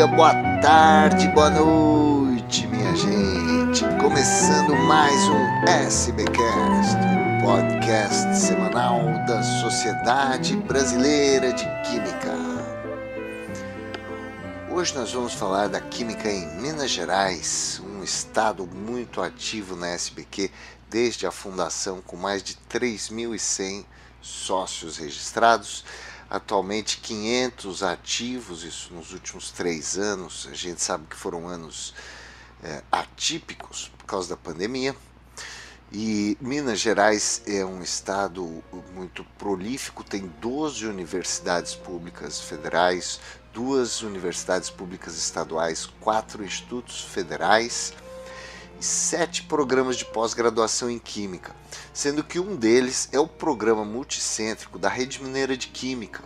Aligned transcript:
dia, 0.00 0.06
boa 0.06 0.32
tarde, 0.62 1.28
boa 1.28 1.50
noite, 1.50 2.66
minha 2.68 2.96
gente. 2.96 3.84
Começando 4.00 4.74
mais 4.74 5.14
um 5.28 5.64
SBcast, 5.68 6.96
podcast 7.42 8.34
semanal 8.34 9.02
da 9.26 9.42
Sociedade 9.60 10.56
Brasileira 10.56 11.52
de 11.52 11.64
Química. 11.82 12.34
Hoje 14.70 14.94
nós 14.94 15.12
vamos 15.12 15.34
falar 15.34 15.68
da 15.68 15.80
química 15.82 16.30
em 16.30 16.46
Minas 16.56 16.90
Gerais, 16.90 17.82
um 17.84 18.02
estado 18.02 18.66
muito 18.66 19.20
ativo 19.20 19.76
na 19.76 19.88
SBQ 19.88 20.50
desde 20.88 21.26
a 21.26 21.30
fundação, 21.30 22.00
com 22.00 22.16
mais 22.16 22.42
de 22.42 22.56
3.100 22.70 23.84
sócios 24.22 24.96
registrados 24.96 25.84
atualmente 26.30 26.98
500 26.98 27.82
ativos, 27.82 28.62
isso 28.62 28.94
nos 28.94 29.12
últimos 29.12 29.50
três 29.50 29.98
anos. 29.98 30.48
A 30.50 30.54
gente 30.54 30.80
sabe 30.80 31.06
que 31.10 31.16
foram 31.16 31.48
anos 31.48 31.92
é, 32.62 32.82
atípicos 32.90 33.90
por 33.98 34.06
causa 34.06 34.28
da 34.28 34.36
pandemia. 34.36 34.94
E 35.92 36.38
Minas 36.40 36.78
Gerais 36.78 37.42
é 37.46 37.64
um 37.64 37.82
estado 37.82 38.62
muito 38.94 39.24
prolífico, 39.36 40.04
tem 40.04 40.32
12 40.40 40.86
universidades 40.86 41.74
públicas 41.74 42.40
federais, 42.40 43.18
duas 43.52 44.00
universidades 44.02 44.70
públicas 44.70 45.18
estaduais, 45.18 45.86
quatro 46.00 46.44
institutos 46.44 47.02
federais 47.02 47.92
e 48.80 48.84
sete 48.84 49.42
programas 49.42 49.96
de 49.96 50.06
pós-graduação 50.06 50.90
em 50.90 50.98
Química 50.98 51.54
sendo 51.92 52.22
que 52.22 52.38
um 52.38 52.56
deles 52.56 53.08
é 53.12 53.18
o 53.18 53.26
programa 53.26 53.84
multicêntrico 53.84 54.78
da 54.78 54.88
Rede 54.88 55.22
Mineira 55.22 55.56
de 55.56 55.68
Química, 55.68 56.22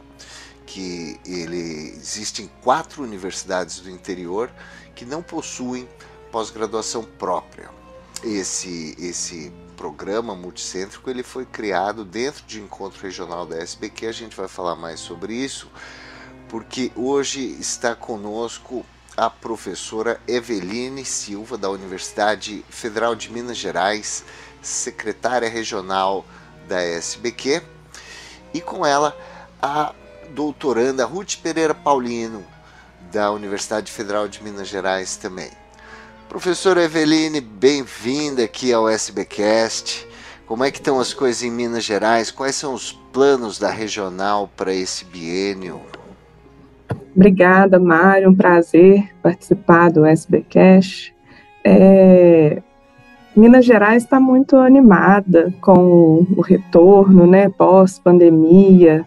que 0.67 1.19
ele 1.25 1.93
existe 1.97 2.43
em 2.43 2.51
quatro 2.63 3.03
universidades 3.03 3.81
do 3.81 3.91
interior 3.91 4.51
que 4.95 5.05
não 5.05 5.23
possuem 5.23 5.89
pós-graduação 6.31 7.05
própria. 7.05 7.71
Esse 8.23 8.97
esse 8.99 9.53
programa 9.77 10.35
multicêntrico 10.35 11.11
ele 11.11 11.23
foi 11.23 11.45
criado 11.45 12.05
dentro 12.05 12.45
de 12.47 12.61
encontro 12.61 13.03
regional 13.03 13.45
da 13.45 13.57
SBQ, 13.57 14.07
a 14.07 14.13
gente 14.13 14.37
vai 14.37 14.49
falar 14.49 14.77
mais 14.77 15.01
sobre 15.01 15.35
isso, 15.35 15.69
porque 16.49 16.93
hoje 16.95 17.41
está 17.61 17.95
conosco 17.95 18.87
a 19.17 19.31
professora 19.31 20.21
Eveline 20.27 21.05
Silva 21.05 21.57
da 21.57 21.71
Universidade 21.71 22.65
Federal 22.69 23.15
de 23.15 23.31
Minas 23.31 23.57
Gerais, 23.57 24.25
secretária 24.61 25.49
regional 25.49 26.25
da 26.69 26.83
SBQ, 26.83 27.63
e 28.53 28.61
com 28.61 28.85
ela 28.85 29.17
a 29.63 29.95
doutoranda 30.31 31.05
Ruth 31.05 31.37
Pereira 31.37 31.75
Paulino, 31.75 32.45
da 33.13 33.31
Universidade 33.31 33.93
Federal 33.93 34.27
de 34.27 34.43
Minas 34.43 34.67
Gerais 34.67 35.17
também. 35.17 35.51
Professora 36.29 36.83
Eveline, 36.83 37.41
bem-vinda 37.41 38.43
aqui 38.43 38.73
ao 38.73 38.89
SBcast. 38.89 40.09
Como 40.47 40.65
é 40.65 40.71
que 40.71 40.79
estão 40.79 40.99
as 40.99 41.15
coisas 41.15 41.43
em 41.45 41.51
Minas 41.51 41.85
Gerais? 41.85 42.33
Quais 42.33 42.57
são 42.57 42.75
os 42.75 42.93
planos 43.13 43.59
da 43.59 43.71
regional 43.71 44.51
para 44.57 44.75
esse 44.75 45.05
biênio? 45.05 45.81
Obrigada, 47.15 47.79
Mário. 47.79 48.31
Um 48.31 48.35
prazer 48.35 49.09
participar 49.23 49.91
do 49.91 50.05
SBcast. 50.05 51.15
É, 51.65 52.61
Minas 53.37 53.65
Gerais 53.65 54.03
está 54.03 54.21
muito 54.21 54.57
animada 54.57 55.53
com 55.61 56.27
o 56.37 56.41
retorno, 56.41 57.27
né, 57.27 57.49
pós-pandemia, 57.49 59.05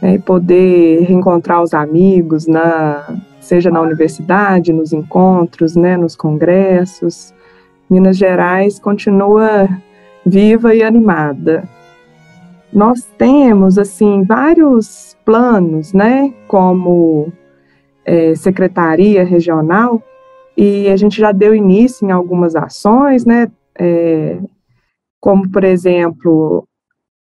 né, 0.00 0.14
e 0.14 0.18
poder 0.18 1.02
reencontrar 1.02 1.62
os 1.62 1.74
amigos, 1.74 2.46
na, 2.46 3.16
seja 3.40 3.70
na 3.70 3.80
universidade, 3.80 4.72
nos 4.72 4.92
encontros, 4.92 5.74
né, 5.74 5.96
nos 5.96 6.14
congressos. 6.14 7.34
Minas 7.88 8.16
Gerais 8.16 8.78
continua 8.78 9.68
viva 10.24 10.74
e 10.74 10.82
animada. 10.82 11.68
Nós 12.76 13.02
temos, 13.16 13.78
assim, 13.78 14.22
vários 14.22 15.16
planos, 15.24 15.94
né, 15.94 16.34
como 16.46 17.32
é, 18.04 18.34
secretaria 18.34 19.24
regional, 19.24 20.02
e 20.54 20.86
a 20.90 20.96
gente 20.98 21.18
já 21.18 21.32
deu 21.32 21.54
início 21.54 22.06
em 22.06 22.12
algumas 22.12 22.54
ações, 22.54 23.24
né, 23.24 23.50
é, 23.78 24.38
como, 25.18 25.50
por 25.50 25.64
exemplo, 25.64 26.68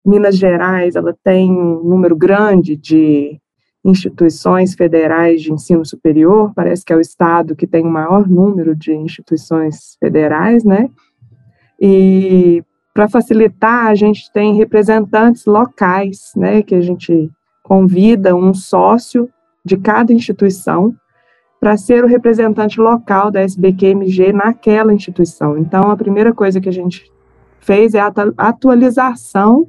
Minas 0.02 0.38
Gerais, 0.38 0.96
ela 0.96 1.14
tem 1.22 1.52
um 1.52 1.84
número 1.84 2.16
grande 2.16 2.74
de 2.74 3.38
instituições 3.84 4.74
federais 4.74 5.42
de 5.42 5.52
ensino 5.52 5.84
superior, 5.84 6.54
parece 6.54 6.82
que 6.86 6.92
é 6.94 6.96
o 6.96 7.02
estado 7.02 7.54
que 7.54 7.66
tem 7.66 7.84
o 7.84 7.90
maior 7.90 8.26
número 8.26 8.74
de 8.74 8.94
instituições 8.94 9.98
federais, 10.00 10.64
né, 10.64 10.88
e 11.78 12.64
para 12.94 13.08
facilitar, 13.08 13.86
a 13.86 13.94
gente 13.96 14.32
tem 14.32 14.54
representantes 14.54 15.44
locais, 15.46 16.32
né, 16.36 16.62
que 16.62 16.76
a 16.76 16.80
gente 16.80 17.28
convida 17.64 18.36
um 18.36 18.54
sócio 18.54 19.28
de 19.64 19.76
cada 19.76 20.12
instituição 20.12 20.94
para 21.58 21.76
ser 21.76 22.04
o 22.04 22.06
representante 22.06 22.80
local 22.80 23.30
da 23.30 23.40
SBQMG 23.42 24.32
naquela 24.32 24.92
instituição. 24.92 25.58
Então, 25.58 25.90
a 25.90 25.96
primeira 25.96 26.32
coisa 26.32 26.60
que 26.60 26.68
a 26.68 26.72
gente 26.72 27.10
fez 27.58 27.94
é 27.94 28.00
a 28.00 28.12
atualização 28.36 29.66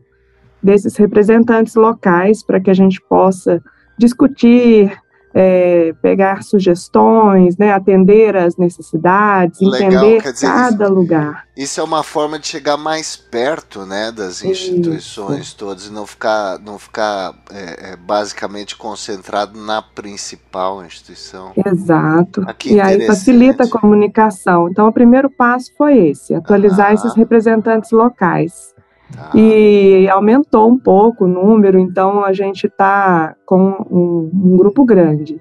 desses 0.62 0.96
representantes 0.98 1.74
locais 1.76 2.44
para 2.44 2.60
que 2.60 2.70
a 2.70 2.74
gente 2.74 3.02
possa 3.10 3.64
discutir, 3.98 4.92
é, 5.38 5.94
pegar 6.02 6.44
sugestões, 6.44 7.58
né, 7.58 7.74
atender 7.74 8.38
às 8.38 8.56
necessidades, 8.56 9.60
Legal, 9.60 9.92
entender 9.92 10.22
dizer, 10.32 10.48
cada 10.48 10.88
lugar. 10.88 11.44
Isso 11.58 11.82
é 11.82 11.84
uma 11.84 12.04
forma 12.04 12.40
de 12.40 12.48
chegar 12.48 12.78
mais 12.78 13.18
perto, 13.18 13.86
né, 13.86 14.14
das 14.14 14.42
instituições 14.46 15.48
isso. 15.48 15.58
todas 15.58 15.88
e 15.88 15.92
não 15.92 16.08
ficar, 16.08 16.58
não 16.60 16.80
ficar 16.80 17.34
é, 17.52 17.92
é, 17.92 17.96
basicamente 17.98 18.78
concentrado 18.78 19.60
na 19.60 19.82
principal 19.82 20.86
instituição. 20.86 21.52
Exato. 21.66 22.46
Ah, 22.48 22.56
e 22.66 22.80
aí 22.80 23.06
facilita 23.06 23.66
a 23.66 23.70
comunicação. 23.70 24.70
Então, 24.70 24.88
o 24.88 24.94
primeiro 24.94 25.30
passo 25.30 25.70
foi 25.78 25.98
esse: 26.08 26.34
atualizar 26.34 26.92
ah. 26.92 26.94
esses 26.94 27.14
representantes 27.14 27.92
locais. 27.92 28.75
Tá. 29.14 29.32
E 29.36 30.10
aumentou 30.10 30.70
um 30.70 30.78
pouco 30.78 31.26
o 31.26 31.28
número, 31.28 31.78
então 31.78 32.24
a 32.24 32.34
gente 32.34 32.68
está 32.68 33.36
com 33.46 33.86
um, 33.90 34.32
um, 34.34 34.58
grupo 34.58 34.84
grande. 34.84 35.40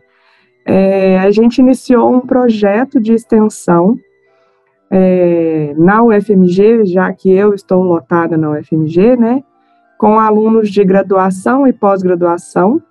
É, 0.67 1.19
a 1.19 1.31
gente 1.31 1.59
iniciou 1.59 2.13
um 2.13 2.21
projeto 2.21 3.01
de 3.01 3.13
extensão 3.13 3.99
é, 4.91 5.75
na 5.77 6.03
UFMG, 6.03 6.85
já 6.85 7.13
que 7.13 7.31
eu 7.31 7.55
estou 7.55 7.83
lotada 7.83 8.37
na 8.37 8.51
UFMG, 8.51 9.17
né, 9.17 9.43
com 9.99 10.19
alunos 10.19 10.71
de 10.71 10.85
graduação 10.85 11.67
e 11.67 11.73
pós-graduação, 11.73 12.83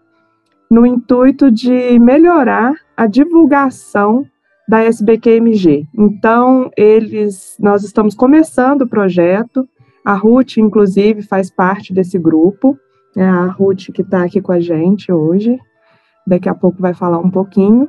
no 0.70 0.86
intuito 0.86 1.52
de 1.52 2.00
melhorar 2.00 2.74
a 2.98 3.06
divulgação 3.06 4.26
da 4.68 4.84
SBQMG. 4.84 5.88
Então, 5.96 6.72
eles, 6.76 7.56
nós 7.60 7.84
estamos 7.84 8.16
começando 8.16 8.82
o 8.82 8.88
projeto, 8.88 9.68
a 10.04 10.14
Ruth, 10.14 10.58
inclusive, 10.58 11.22
faz 11.22 11.50
parte 11.50 11.94
desse 11.94 12.20
grupo. 12.20 12.78
É 13.16 13.24
a 13.24 13.46
Ruth 13.46 13.92
que 13.94 14.02
está 14.02 14.24
aqui 14.24 14.42
com 14.42 14.52
a 14.52 14.60
gente 14.60 15.12
hoje. 15.12 15.58
Daqui 16.26 16.50
a 16.50 16.56
pouco 16.56 16.82
vai 16.82 16.94
falar 16.94 17.20
um 17.20 17.30
pouquinho. 17.30 17.88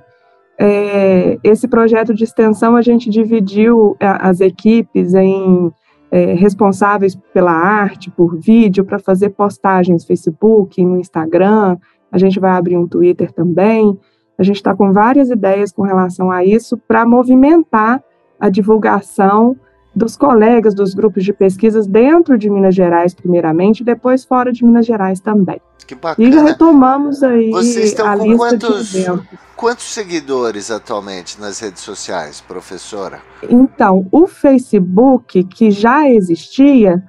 É, 0.58 1.38
esse 1.42 1.66
projeto 1.66 2.14
de 2.14 2.22
extensão 2.22 2.76
a 2.76 2.82
gente 2.82 3.10
dividiu 3.10 3.96
é, 3.98 4.06
as 4.06 4.40
equipes 4.40 5.14
em 5.14 5.72
é, 6.10 6.34
responsáveis 6.34 7.16
pela 7.32 7.50
arte, 7.50 8.10
por 8.10 8.38
vídeo, 8.38 8.84
para 8.84 9.00
fazer 9.00 9.30
postagens 9.30 10.02
no 10.02 10.06
Facebook, 10.06 10.84
no 10.84 11.00
Instagram. 11.00 11.76
A 12.12 12.18
gente 12.18 12.38
vai 12.38 12.52
abrir 12.52 12.76
um 12.76 12.86
Twitter 12.86 13.32
também. 13.32 13.98
A 14.38 14.42
gente 14.44 14.56
está 14.56 14.74
com 14.74 14.92
várias 14.92 15.30
ideias 15.30 15.72
com 15.72 15.82
relação 15.82 16.30
a 16.30 16.44
isso 16.44 16.78
para 16.86 17.04
movimentar 17.04 18.02
a 18.38 18.48
divulgação 18.48 19.56
dos 19.94 20.16
colegas 20.16 20.74
dos 20.74 20.94
grupos 20.94 21.24
de 21.24 21.32
pesquisas 21.32 21.86
dentro 21.86 22.36
de 22.36 22.50
Minas 22.50 22.74
Gerais, 22.74 23.14
primeiramente, 23.14 23.80
e 23.80 23.84
depois 23.84 24.24
fora 24.24 24.52
de 24.52 24.64
Minas 24.64 24.86
Gerais 24.86 25.20
também. 25.20 25.60
Que 25.86 25.94
bacana. 25.94 26.28
E 26.28 26.32
já 26.32 26.42
retomamos 26.42 27.22
aí 27.22 27.50
Vocês 27.50 27.86
estão 27.86 28.06
a 28.06 28.16
com 28.16 28.24
lista 28.24 28.48
quantos, 28.48 28.88
de 28.88 28.98
eventos. 28.98 29.26
Quantos 29.56 29.84
seguidores 29.84 30.70
atualmente 30.70 31.40
nas 31.40 31.60
redes 31.60 31.82
sociais, 31.82 32.40
professora? 32.40 33.20
Então, 33.48 34.06
o 34.10 34.26
Facebook, 34.26 35.44
que 35.44 35.70
já 35.70 36.08
existia, 36.08 37.02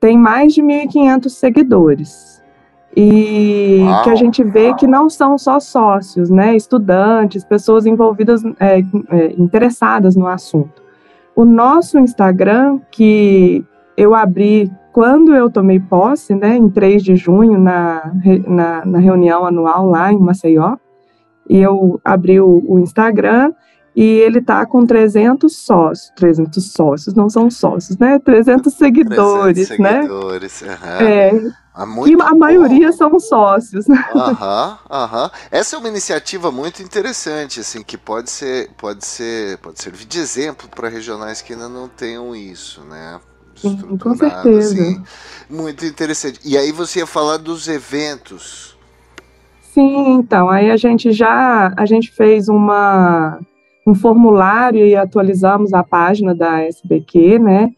tem 0.00 0.18
mais 0.18 0.54
de 0.54 0.62
1.500 0.62 1.28
seguidores. 1.28 2.42
E 2.94 3.80
Uau. 3.84 4.02
que 4.02 4.10
a 4.10 4.14
gente 4.14 4.42
vê 4.44 4.74
que 4.74 4.86
não 4.86 5.08
são 5.08 5.38
só 5.38 5.58
sócios, 5.58 6.28
né? 6.28 6.54
Estudantes, 6.54 7.44
pessoas 7.44 7.86
envolvidas, 7.86 8.42
é, 8.60 8.80
é, 8.80 9.32
interessadas 9.38 10.14
no 10.14 10.26
assunto. 10.26 10.82
O 11.34 11.44
nosso 11.44 11.98
Instagram, 11.98 12.80
que 12.90 13.64
eu 13.96 14.14
abri 14.14 14.70
quando 14.92 15.34
eu 15.34 15.50
tomei 15.50 15.80
posse, 15.80 16.34
né, 16.34 16.56
em 16.56 16.68
3 16.68 17.02
de 17.02 17.16
junho, 17.16 17.58
na, 17.58 18.12
na, 18.46 18.84
na 18.84 18.98
reunião 18.98 19.46
anual 19.46 19.88
lá 19.88 20.12
em 20.12 20.18
Maceió, 20.18 20.76
E 21.48 21.58
eu 21.58 21.98
abri 22.04 22.38
o, 22.40 22.62
o 22.68 22.78
Instagram 22.78 23.52
e 23.96 24.02
ele 24.02 24.38
está 24.38 24.64
com 24.64 24.86
300 24.86 25.54
sócios, 25.54 26.12
300 26.16 26.72
sócios, 26.72 27.14
não 27.14 27.28
são 27.28 27.50
sócios, 27.50 27.98
né? 27.98 28.18
300 28.18 28.72
seguidores, 28.72 29.68
300 29.68 29.78
né? 29.78 30.02
Seguidores, 30.02 30.62
uhum. 30.62 31.06
é, 31.06 31.52
ah, 31.74 31.86
e 32.06 32.12
a 32.20 32.34
maioria 32.34 32.92
são 32.92 33.18
sócios. 33.18 33.86
Aham, 34.14 34.78
aham. 34.90 35.30
Essa 35.50 35.76
é 35.76 35.78
uma 35.78 35.88
iniciativa 35.88 36.52
muito 36.52 36.82
interessante, 36.82 37.60
assim, 37.60 37.82
que 37.82 37.96
pode 37.96 38.30
ser, 38.30 38.70
pode 38.76 39.06
ser, 39.06 39.56
pode 39.58 39.80
servir 39.80 40.04
de 40.04 40.18
exemplo 40.18 40.68
para 40.68 40.90
regionais 40.90 41.40
que 41.40 41.54
ainda 41.54 41.70
não 41.70 41.88
tenham 41.88 42.36
isso, 42.36 42.82
né? 42.84 43.18
Sim, 43.54 43.96
com 43.96 44.14
certeza. 44.14 44.74
Assim, 44.74 45.02
muito 45.48 45.86
interessante. 45.86 46.40
E 46.44 46.58
aí 46.58 46.72
você 46.72 46.98
ia 46.98 47.06
falar 47.06 47.38
dos 47.38 47.66
eventos. 47.68 48.76
Sim, 49.62 50.12
então, 50.12 50.50
aí 50.50 50.70
a 50.70 50.76
gente 50.76 51.10
já, 51.12 51.72
a 51.74 51.86
gente 51.86 52.10
fez 52.10 52.50
uma, 52.50 53.40
um 53.86 53.94
formulário 53.94 54.86
e 54.86 54.94
atualizamos 54.94 55.72
a 55.72 55.82
página 55.82 56.34
da 56.34 56.60
SBQ, 56.62 57.38
né? 57.38 57.70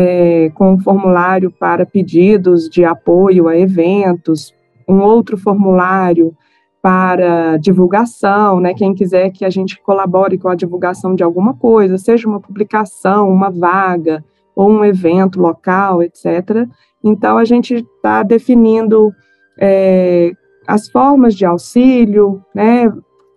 É, 0.00 0.48
com 0.50 0.74
um 0.74 0.78
formulário 0.78 1.50
para 1.50 1.84
pedidos 1.84 2.68
de 2.68 2.84
apoio 2.84 3.48
a 3.48 3.58
eventos, 3.58 4.54
um 4.88 5.00
outro 5.00 5.36
formulário 5.36 6.32
para 6.80 7.56
divulgação, 7.56 8.60
né? 8.60 8.74
Quem 8.74 8.94
quiser 8.94 9.30
que 9.30 9.44
a 9.44 9.50
gente 9.50 9.82
colabore 9.82 10.38
com 10.38 10.48
a 10.48 10.54
divulgação 10.54 11.16
de 11.16 11.24
alguma 11.24 11.52
coisa, 11.52 11.98
seja 11.98 12.28
uma 12.28 12.38
publicação, 12.38 13.28
uma 13.28 13.50
vaga 13.50 14.24
ou 14.54 14.70
um 14.70 14.84
evento 14.84 15.40
local, 15.40 16.00
etc. 16.00 16.68
Então 17.02 17.36
a 17.36 17.44
gente 17.44 17.74
está 17.74 18.22
definindo 18.22 19.12
é, 19.58 20.30
as 20.64 20.88
formas 20.88 21.34
de 21.34 21.44
auxílio, 21.44 22.40
né? 22.54 22.88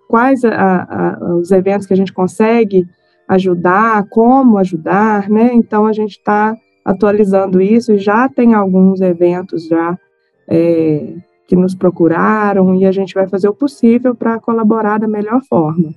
Quais 0.08 0.46
a, 0.46 0.52
a, 0.52 1.34
os 1.34 1.50
eventos 1.50 1.88
que 1.88 1.94
a 1.94 1.98
gente 1.98 2.14
consegue 2.14 2.86
ajudar, 3.32 4.08
como 4.10 4.58
ajudar, 4.58 5.30
né? 5.30 5.52
Então 5.54 5.86
a 5.86 5.94
gente 5.94 6.18
está 6.18 6.58
atualizando 6.84 7.62
isso, 7.62 7.98
já 7.98 8.28
tem 8.28 8.54
alguns 8.54 9.00
eventos 9.00 9.68
já 9.68 9.98
é, 10.50 11.14
que 11.48 11.56
nos 11.56 11.74
procuraram 11.74 12.76
e 12.76 12.86
a 12.86 12.92
gente 12.92 13.14
vai 13.14 13.28
fazer 13.30 13.48
o 13.48 13.54
possível 13.54 14.14
para 14.14 14.38
colaborar 14.38 15.00
da 15.00 15.08
melhor 15.08 15.42
forma. 15.48 15.96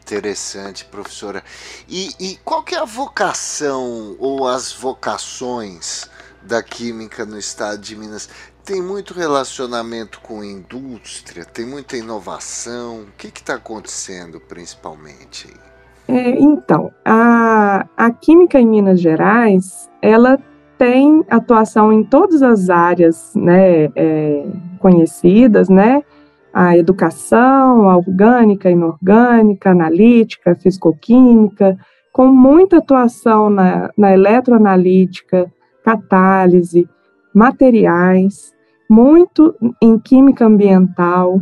Interessante, 0.00 0.86
professora. 0.86 1.44
E, 1.86 2.08
e, 2.18 2.36
qual 2.42 2.62
que 2.62 2.74
é 2.74 2.78
a 2.78 2.84
vocação 2.84 4.16
ou 4.18 4.48
as 4.48 4.72
vocações 4.72 6.08
da 6.42 6.62
química 6.62 7.26
no 7.26 7.38
estado 7.38 7.80
de 7.80 7.94
Minas? 7.94 8.28
Tem 8.64 8.80
muito 8.80 9.12
relacionamento 9.12 10.20
com 10.20 10.42
indústria, 10.42 11.44
tem 11.44 11.66
muita 11.66 11.96
inovação. 11.96 13.02
O 13.02 13.12
que 13.18 13.28
está 13.28 13.54
acontecendo 13.54 14.40
principalmente 14.40 15.48
aí? 15.48 15.71
É, 16.08 16.30
então, 16.40 16.90
a, 17.04 17.86
a 17.96 18.10
Química 18.10 18.60
em 18.60 18.66
Minas 18.66 19.00
Gerais, 19.00 19.90
ela 20.00 20.38
tem 20.76 21.24
atuação 21.30 21.92
em 21.92 22.02
todas 22.02 22.42
as 22.42 22.68
áreas 22.68 23.32
né, 23.36 23.84
é, 23.94 24.44
conhecidas, 24.78 25.68
né? 25.68 26.02
A 26.52 26.76
educação, 26.76 27.88
a 27.88 27.96
orgânica, 27.96 28.70
inorgânica, 28.70 29.70
analítica, 29.70 30.54
fisicoquímica, 30.54 31.78
com 32.12 32.26
muita 32.26 32.78
atuação 32.78 33.48
na, 33.48 33.90
na 33.96 34.12
eletroanalítica, 34.12 35.50
catálise, 35.82 36.86
materiais, 37.32 38.52
muito 38.90 39.54
em 39.80 39.98
química 39.98 40.44
ambiental, 40.44 41.40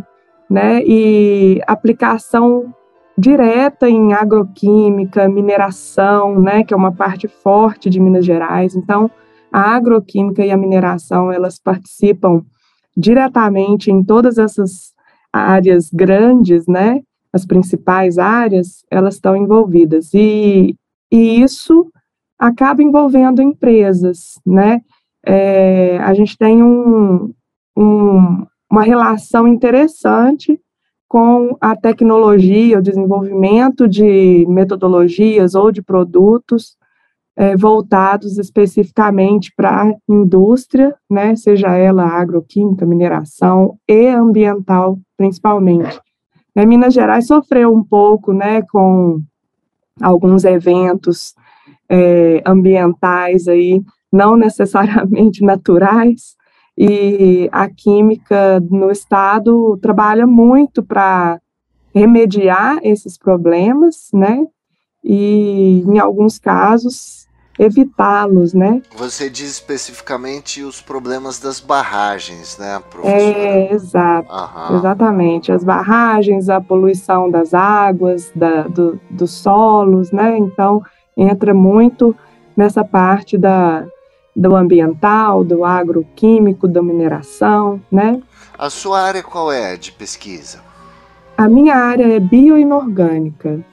né? 0.48 0.82
E 0.84 1.60
aplicação 1.66 2.72
direta 3.20 3.88
em 3.88 4.14
agroquímica, 4.14 5.28
mineração, 5.28 6.40
né, 6.40 6.64
que 6.64 6.72
é 6.72 6.76
uma 6.76 6.92
parte 6.92 7.28
forte 7.28 7.90
de 7.90 8.00
Minas 8.00 8.24
Gerais. 8.24 8.74
Então, 8.74 9.10
a 9.52 9.74
agroquímica 9.76 10.44
e 10.44 10.50
a 10.50 10.56
mineração, 10.56 11.30
elas 11.30 11.58
participam 11.58 12.42
diretamente 12.96 13.90
em 13.90 14.02
todas 14.02 14.38
essas 14.38 14.94
áreas 15.30 15.90
grandes, 15.92 16.66
né, 16.66 17.02
as 17.32 17.44
principais 17.44 18.18
áreas, 18.18 18.84
elas 18.90 19.14
estão 19.14 19.36
envolvidas. 19.36 20.14
E, 20.14 20.74
e 21.12 21.42
isso 21.42 21.92
acaba 22.38 22.82
envolvendo 22.82 23.42
empresas, 23.42 24.40
né? 24.46 24.80
É, 25.24 25.98
a 25.98 26.14
gente 26.14 26.36
tem 26.38 26.62
um, 26.62 27.32
um, 27.76 28.46
uma 28.70 28.82
relação 28.82 29.46
interessante 29.46 30.58
com 31.10 31.56
a 31.60 31.74
tecnologia, 31.74 32.78
o 32.78 32.82
desenvolvimento 32.82 33.88
de 33.88 34.46
metodologias 34.48 35.56
ou 35.56 35.72
de 35.72 35.82
produtos 35.82 36.76
é, 37.36 37.56
voltados 37.56 38.38
especificamente 38.38 39.52
para 39.56 39.82
a 39.82 39.92
indústria, 40.08 40.94
né, 41.10 41.34
seja 41.34 41.76
ela 41.76 42.06
agroquímica, 42.06 42.86
mineração 42.86 43.76
e 43.88 44.06
ambiental, 44.06 45.00
principalmente. 45.16 46.00
Né, 46.54 46.64
Minas 46.64 46.94
Gerais 46.94 47.26
sofreu 47.26 47.74
um 47.74 47.82
pouco 47.82 48.32
né, 48.32 48.62
com 48.70 49.20
alguns 50.00 50.44
eventos 50.44 51.34
é, 51.88 52.40
ambientais 52.46 53.48
aí, 53.48 53.82
não 54.12 54.36
necessariamente 54.36 55.42
naturais, 55.44 56.36
e 56.82 57.46
a 57.52 57.68
química 57.68 58.58
no 58.70 58.90
estado 58.90 59.78
trabalha 59.82 60.26
muito 60.26 60.82
para 60.82 61.38
remediar 61.94 62.78
esses 62.82 63.18
problemas, 63.18 64.08
né? 64.14 64.46
E 65.04 65.84
em 65.86 65.98
alguns 65.98 66.38
casos 66.38 67.28
evitá-los, 67.58 68.54
né? 68.54 68.80
Você 68.96 69.28
diz 69.28 69.50
especificamente 69.50 70.62
os 70.62 70.80
problemas 70.80 71.38
das 71.38 71.60
barragens, 71.60 72.56
né, 72.56 72.80
professora? 72.88 73.20
É, 73.20 73.74
exato, 73.74 74.32
Aham. 74.32 74.78
exatamente. 74.78 75.52
As 75.52 75.62
barragens, 75.62 76.48
a 76.48 76.62
poluição 76.62 77.30
das 77.30 77.52
águas, 77.52 78.32
da, 78.34 78.62
do, 78.62 78.98
dos 79.10 79.32
solos, 79.32 80.12
né? 80.12 80.38
Então, 80.38 80.82
entra 81.14 81.52
muito 81.52 82.16
nessa 82.56 82.82
parte 82.82 83.36
da, 83.36 83.86
do 84.34 84.54
ambiental, 84.54 85.44
do 85.44 85.64
agroquímico, 85.64 86.68
da 86.68 86.82
mineração, 86.82 87.80
né? 87.90 88.20
A 88.58 88.70
sua 88.70 89.00
área 89.00 89.22
qual 89.22 89.50
é 89.50 89.76
de 89.76 89.92
pesquisa? 89.92 90.60
A 91.36 91.48
minha 91.48 91.74
área 91.74 92.06
é 92.06 92.20
bioinorgânica. 92.20 93.64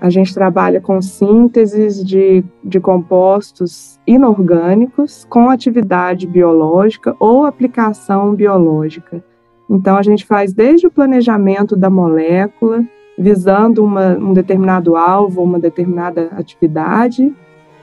A 0.00 0.08
gente 0.08 0.32
trabalha 0.32 0.80
com 0.80 1.00
sínteses 1.02 2.04
de, 2.04 2.42
de 2.64 2.80
compostos 2.80 3.98
inorgânicos 4.06 5.26
com 5.28 5.50
atividade 5.50 6.26
biológica 6.26 7.14
ou 7.18 7.44
aplicação 7.44 8.34
biológica. 8.34 9.22
Então, 9.68 9.96
a 9.96 10.02
gente 10.02 10.26
faz 10.26 10.52
desde 10.52 10.86
o 10.86 10.90
planejamento 10.90 11.76
da 11.76 11.88
molécula, 11.88 12.84
visando 13.18 13.84
uma, 13.84 14.16
um 14.16 14.32
determinado 14.32 14.96
alvo, 14.96 15.42
uma 15.42 15.60
determinada 15.60 16.30
atividade, 16.32 17.32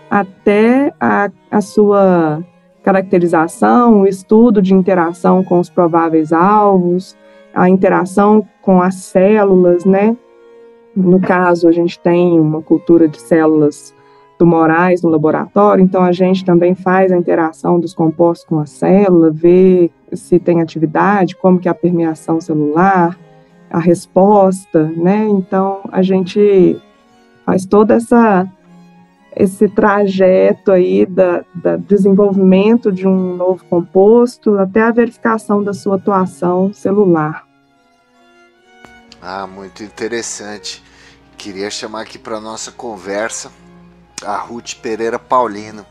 até 0.10 0.94
a, 1.00 1.30
a 1.52 1.62
sua 1.62 2.44
caracterização, 2.84 4.02
o 4.02 4.08
estudo 4.08 4.62
de 4.62 4.74
interação 4.74 5.44
com 5.44 5.60
os 5.60 5.70
prováveis 5.70 6.32
alvos, 6.32 7.18
a 7.54 7.70
interação 7.70 8.48
com 8.62 8.82
as 8.82 8.96
células, 8.96 9.84
né? 9.84 10.16
No 10.96 11.20
caso, 11.20 11.68
a 11.68 11.72
gente 11.72 12.00
tem 12.00 12.40
uma 12.40 12.62
cultura 12.62 13.08
de 13.08 13.20
células 13.20 13.94
tumorais 14.38 15.02
no 15.02 15.10
laboratório, 15.10 15.84
então 15.84 16.04
a 16.04 16.12
gente 16.12 16.46
também 16.46 16.76
faz 16.76 17.12
a 17.12 17.18
interação 17.18 17.80
dos 17.80 17.94
compostos 17.94 18.48
com 18.48 18.60
a 18.60 18.66
célula, 18.66 19.32
vê 19.32 19.92
se 20.14 20.40
tem 20.40 20.62
atividade, 20.62 21.36
como 21.36 21.60
que 21.60 21.68
é 21.68 21.72
a 21.72 21.76
permeação 21.76 22.40
celular, 22.40 23.18
a 23.70 23.80
resposta, 23.80 24.84
né? 24.96 25.28
Então 25.28 25.82
a 25.92 26.02
gente 26.02 26.80
faz 27.46 27.66
toda 27.66 27.96
essa 27.96 28.48
esse 29.40 29.68
trajeto 29.70 30.72
aí 30.72 31.06
da, 31.06 31.46
da, 31.54 31.78
desenvolvimento 31.78 32.92
de 32.92 33.08
um 33.08 33.36
novo 33.36 33.64
composto 33.66 34.58
até 34.58 34.82
a 34.82 34.92
verificação 34.92 35.64
da 35.64 35.74
sua 35.74 35.98
atuação 35.98 36.74
celular. 36.74 37.46
Ah, 39.22 39.46
muito 39.46 39.84
interessante. 39.84 40.84
Queria 41.38 41.70
chamar 41.70 42.02
aqui 42.02 42.18
para 42.18 42.40
nossa 42.40 42.72
conversa 42.72 43.52
a 44.24 44.38
Ruth 44.38 44.76
Pereira 44.82 45.20
Paulino, 45.20 45.86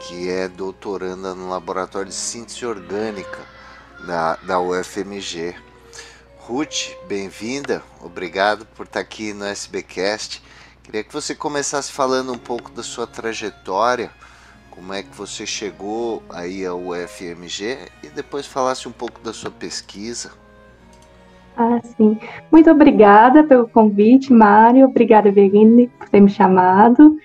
que 0.00 0.28
é 0.28 0.46
doutoranda 0.46 1.34
no 1.34 1.48
Laboratório 1.48 2.08
de 2.08 2.14
Síntese 2.14 2.66
Orgânica 2.66 3.38
da, 4.06 4.36
da 4.36 4.60
UFMG. 4.60 5.54
Ruth, 6.40 6.90
bem-vinda, 7.08 7.82
obrigado 8.02 8.66
por 8.66 8.84
estar 8.84 9.00
aqui 9.00 9.32
no 9.32 9.46
SBcast. 9.46 10.42
Queria 10.84 11.02
que 11.02 11.12
você 11.12 11.34
começasse 11.34 11.90
falando 11.90 12.32
um 12.32 12.38
pouco 12.38 12.70
da 12.70 12.82
sua 12.82 13.06
trajetória, 13.06 14.10
como 14.70 14.92
é 14.92 15.02
que 15.02 15.16
você 15.16 15.46
chegou 15.46 16.22
aí 16.28 16.64
ao 16.64 16.78
UFMG 16.78 17.78
e 18.02 18.08
depois 18.08 18.46
falasse 18.46 18.86
um 18.86 18.92
pouco 18.92 19.18
da 19.20 19.32
sua 19.32 19.50
pesquisa. 19.50 20.32
Ah, 21.56 21.80
sim. 21.82 22.18
Muito 22.52 22.70
obrigada 22.70 23.42
pelo 23.44 23.66
convite, 23.66 24.32
Mário. 24.32 24.86
Obrigada, 24.86 25.32
Verine, 25.32 25.88
por 25.88 26.08
ter 26.08 26.20
me 26.20 26.28
chamado. 26.28 27.16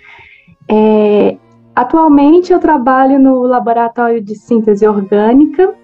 É, 0.67 1.35
atualmente 1.75 2.53
eu 2.53 2.59
trabalho 2.59 3.19
no 3.19 3.41
laboratório 3.41 4.21
de 4.21 4.35
síntese 4.35 4.87
orgânica. 4.87 5.75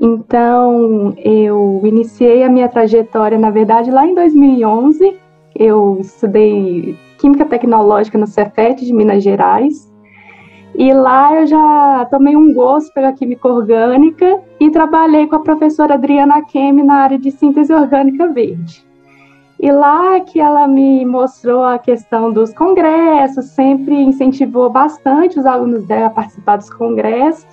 Então, 0.00 1.14
eu 1.18 1.82
iniciei 1.84 2.44
a 2.44 2.48
minha 2.48 2.68
trajetória, 2.68 3.38
na 3.38 3.50
verdade, 3.50 3.90
lá 3.90 4.06
em 4.06 4.14
2011. 4.14 5.23
Eu 5.54 5.98
estudei 6.00 6.96
Química 7.18 7.44
Tecnológica 7.44 8.18
no 8.18 8.26
Cefet 8.26 8.84
de 8.84 8.92
Minas 8.92 9.22
Gerais. 9.22 9.92
E 10.76 10.92
lá 10.92 11.34
eu 11.40 11.46
já 11.46 12.06
tomei 12.10 12.34
um 12.34 12.52
gosto 12.52 12.92
pela 12.92 13.12
química 13.12 13.46
orgânica 13.46 14.40
e 14.58 14.70
trabalhei 14.70 15.26
com 15.28 15.36
a 15.36 15.40
professora 15.40 15.94
Adriana 15.94 16.42
Kemi 16.42 16.82
na 16.82 16.96
área 16.96 17.18
de 17.18 17.30
síntese 17.30 17.72
orgânica 17.72 18.26
verde. 18.28 18.84
E 19.60 19.70
lá 19.70 20.20
que 20.20 20.40
ela 20.40 20.66
me 20.66 21.06
mostrou 21.06 21.62
a 21.64 21.78
questão 21.78 22.32
dos 22.32 22.52
congressos, 22.52 23.46
sempre 23.46 23.94
incentivou 23.94 24.68
bastante 24.68 25.38
os 25.38 25.46
alunos 25.46 25.84
dela 25.84 26.06
a 26.06 26.10
participar 26.10 26.56
dos 26.56 26.68
congressos. 26.68 27.46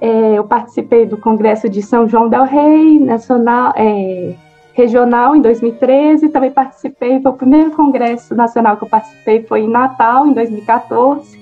É, 0.00 0.34
eu 0.34 0.44
participei 0.44 1.06
do 1.06 1.16
Congresso 1.16 1.68
de 1.68 1.80
São 1.80 2.08
João 2.08 2.28
del 2.28 2.42
Rei, 2.42 2.98
nacional, 2.98 3.72
é, 3.76 4.34
regional, 4.72 5.36
em 5.36 5.40
2013. 5.40 6.28
Também 6.28 6.50
participei, 6.50 7.20
foi 7.20 7.30
o 7.30 7.34
primeiro 7.34 7.70
congresso 7.72 8.34
nacional 8.34 8.76
que 8.76 8.84
eu 8.84 8.88
participei, 8.88 9.42
foi 9.42 9.62
em 9.62 9.68
Natal, 9.68 10.26
em 10.26 10.32
2014. 10.32 11.40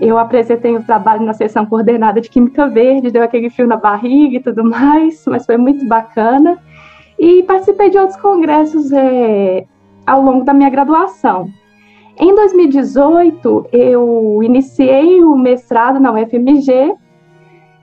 Eu 0.00 0.18
apresentei 0.18 0.74
o 0.74 0.82
trabalho 0.82 1.22
na 1.22 1.34
sessão 1.34 1.66
coordenada 1.66 2.20
de 2.20 2.30
Química 2.30 2.66
Verde, 2.68 3.10
deu 3.10 3.22
aquele 3.22 3.50
fio 3.50 3.66
na 3.66 3.76
barriga 3.76 4.36
e 4.36 4.40
tudo 4.40 4.64
mais, 4.64 5.24
mas 5.26 5.44
foi 5.44 5.56
muito 5.56 5.86
bacana. 5.86 6.58
E 7.18 7.42
participei 7.42 7.90
de 7.90 7.98
outros 7.98 8.18
congressos 8.18 8.90
é, 8.92 9.66
ao 10.06 10.22
longo 10.22 10.44
da 10.44 10.54
minha 10.54 10.70
graduação. 10.70 11.48
Em 12.18 12.34
2018, 12.34 13.68
eu 13.72 14.40
iniciei 14.42 15.22
o 15.22 15.36
mestrado 15.36 16.00
na 16.00 16.12
UFMG, 16.12 16.94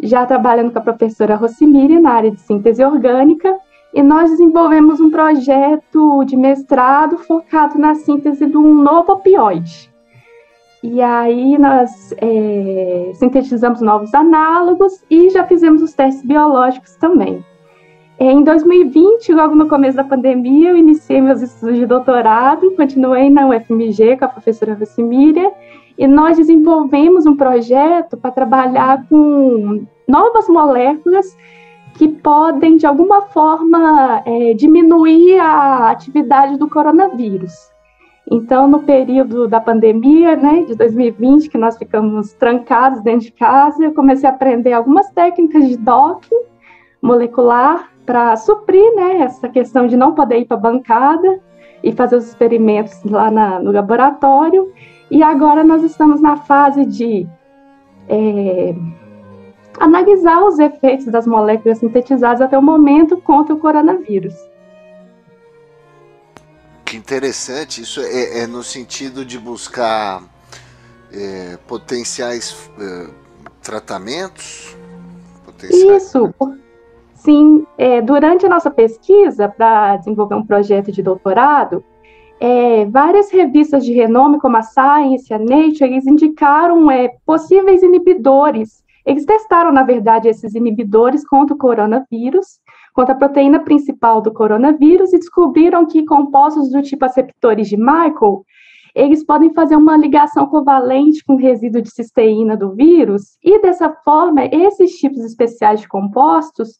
já 0.01 0.25
trabalhando 0.25 0.71
com 0.71 0.79
a 0.79 0.81
professora 0.81 1.36
Rossimíria 1.36 2.00
na 2.00 2.12
área 2.12 2.31
de 2.31 2.39
síntese 2.41 2.83
orgânica, 2.83 3.55
e 3.94 4.03
nós 4.03 4.29
desenvolvemos 4.32 5.00
um 5.00 5.10
projeto 5.10 6.24
de 6.25 6.36
mestrado 6.36 7.17
focado 7.20 7.77
na 7.77 7.96
síntese 7.96 8.46
de 8.46 8.58
um 8.58 8.74
novo 8.74 9.13
opioide. 9.13 9.91
E 10.84 11.01
aí 11.01 11.58
nós 11.58 12.13
é, 12.17 13.12
sintetizamos 13.15 13.82
novos 13.82 14.13
análogos 14.13 15.03
e 15.10 15.29
já 15.29 15.44
fizemos 15.46 15.82
os 15.82 15.94
testes 15.94 16.24
biológicos 16.24 16.96
também. 16.96 17.44
Em 18.20 18.44
2020, 18.44 19.32
logo 19.34 19.53
no 19.53 19.67
começo 19.67 19.96
da 19.96 20.03
pandemia, 20.03 20.70
eu 20.70 20.77
iniciei 20.77 21.22
meus 21.22 21.41
estudos 21.41 21.77
de 21.77 21.86
doutorado, 21.86 22.72
continuei 22.72 23.29
na 23.29 23.48
UFMG 23.48 24.17
com 24.17 24.25
a 24.25 24.29
professora 24.29 24.74
Rossimíria, 24.74 25.51
e 25.98 26.08
nós 26.08 26.38
desenvolvemos 26.38 27.25
um 27.25 27.36
projeto 27.36 28.17
para 28.17 28.32
trabalhar 28.32 29.06
com 29.08 29.86
novas 30.08 30.48
moléculas 30.48 31.38
que 31.98 32.08
podem, 32.08 32.77
de 32.77 32.86
alguma 32.86 33.24
forma, 33.24 34.22
é, 34.24 34.54
diminuir 34.54 35.39
a 35.39 35.89
atividade 35.89 36.56
do 36.58 36.70
coronavírus. 36.70 37.51
Então, 38.30 38.68
no 38.68 38.84
período 38.84 39.48
da 39.48 39.60
pandemia, 39.60 40.36
né, 40.36 40.63
de 40.63 40.75
2020, 40.75 41.50
que 41.50 41.58
nós 41.58 41.75
ficamos 41.75 42.34
trancados 42.34 43.01
dentro 43.01 43.25
de 43.25 43.32
casa, 43.32 43.84
eu 43.84 43.94
comecei 43.94 44.30
a 44.30 44.34
aprender 44.34 44.74
algumas 44.74 45.10
técnicas 45.10 45.68
de 45.68 45.77
docking 45.77 46.36
molecular 47.01 47.89
para 48.06 48.36
suprir, 48.36 48.96
né, 48.96 49.22
essa 49.22 49.50
questão 49.50 49.88
de 49.88 49.98
não 49.98 50.13
poder 50.13 50.39
ir 50.39 50.46
para 50.46 50.58
a 50.58 50.60
bancada 50.60 51.39
e 51.82 51.92
fazer 51.92 52.18
os 52.18 52.27
experimentos 52.27 53.04
lá 53.06 53.32
na, 53.32 53.60
no 53.60 53.72
laboratório. 53.72 54.72
E 55.10 55.24
agora 55.24 55.63
nós 55.63 55.82
estamos 55.84 56.22
na 56.22 56.38
fase 56.38 56.86
de 56.86 57.25
é, 58.08 58.75
analisar 59.79 60.43
os 60.43 60.60
efeitos 60.60 61.05
das 61.07 61.25
moléculas 61.27 61.79
sintetizadas 61.79 62.41
até 62.41 62.57
o 62.57 62.62
momento 62.62 63.17
contra 63.17 63.53
o 63.53 63.60
coronavírus. 63.60 64.34
Que 66.86 66.96
interessante, 66.96 67.81
isso 67.81 68.00
é, 68.00 68.39
é 68.39 68.48
no 68.48 68.63
sentido 68.63 69.25
de 69.25 69.38
buscar 69.38 70.24
é, 71.12 71.57
potenciais 71.67 72.69
é, 72.79 73.07
tratamentos? 73.62 74.75
Potenciais... 75.46 76.03
Isso, 76.03 76.34
sim. 77.13 77.67
É, 77.77 78.01
durante 78.01 78.46
a 78.46 78.50
nossa 78.50 78.72
pesquisa 78.72 79.50
para 79.50 79.98
desenvolver 79.98 80.36
um 80.36 80.46
projeto 80.46 80.91
de 80.91 81.03
doutorado, 81.03 81.84
é, 82.39 82.86
várias 82.86 83.31
revistas 83.31 83.84
de 83.84 83.91
renome, 83.93 84.39
como 84.39 84.57
a 84.57 84.62
Science, 84.62 85.34
a 85.34 85.39
Nature, 85.39 85.91
eles 85.91 86.05
indicaram 86.05 86.89
é, 86.89 87.10
possíveis 87.25 87.81
inibidores. 87.81 88.84
Eles 89.08 89.26
testaram, 89.26 89.72
na 89.72 89.84
verdade, 89.84 90.28
esses 90.28 90.54
inibidores 90.54 91.26
contra 91.26 91.56
o 91.56 91.58
coronavírus 91.58 92.60
contra 92.98 93.14
a 93.14 93.18
proteína 93.18 93.60
principal 93.60 94.20
do 94.20 94.34
coronavírus 94.34 95.14
e 95.14 95.20
descobriram 95.20 95.86
que 95.86 96.04
compostos 96.04 96.72
do 96.72 96.82
tipo 96.82 97.06
aceptores 97.06 97.68
de 97.68 97.78
Michael, 97.78 98.44
eles 98.96 99.24
podem 99.24 99.54
fazer 99.54 99.76
uma 99.76 99.96
ligação 99.96 100.48
covalente 100.48 101.24
com 101.24 101.36
o 101.36 101.38
resíduo 101.38 101.80
de 101.80 101.92
cisteína 101.92 102.58
do 102.58 102.74
vírus 102.74 103.38
e 103.44 103.62
dessa 103.62 103.94
forma 104.04 104.46
esses 104.46 104.98
tipos 104.98 105.24
especiais 105.24 105.82
de 105.82 105.88
compostos 105.88 106.80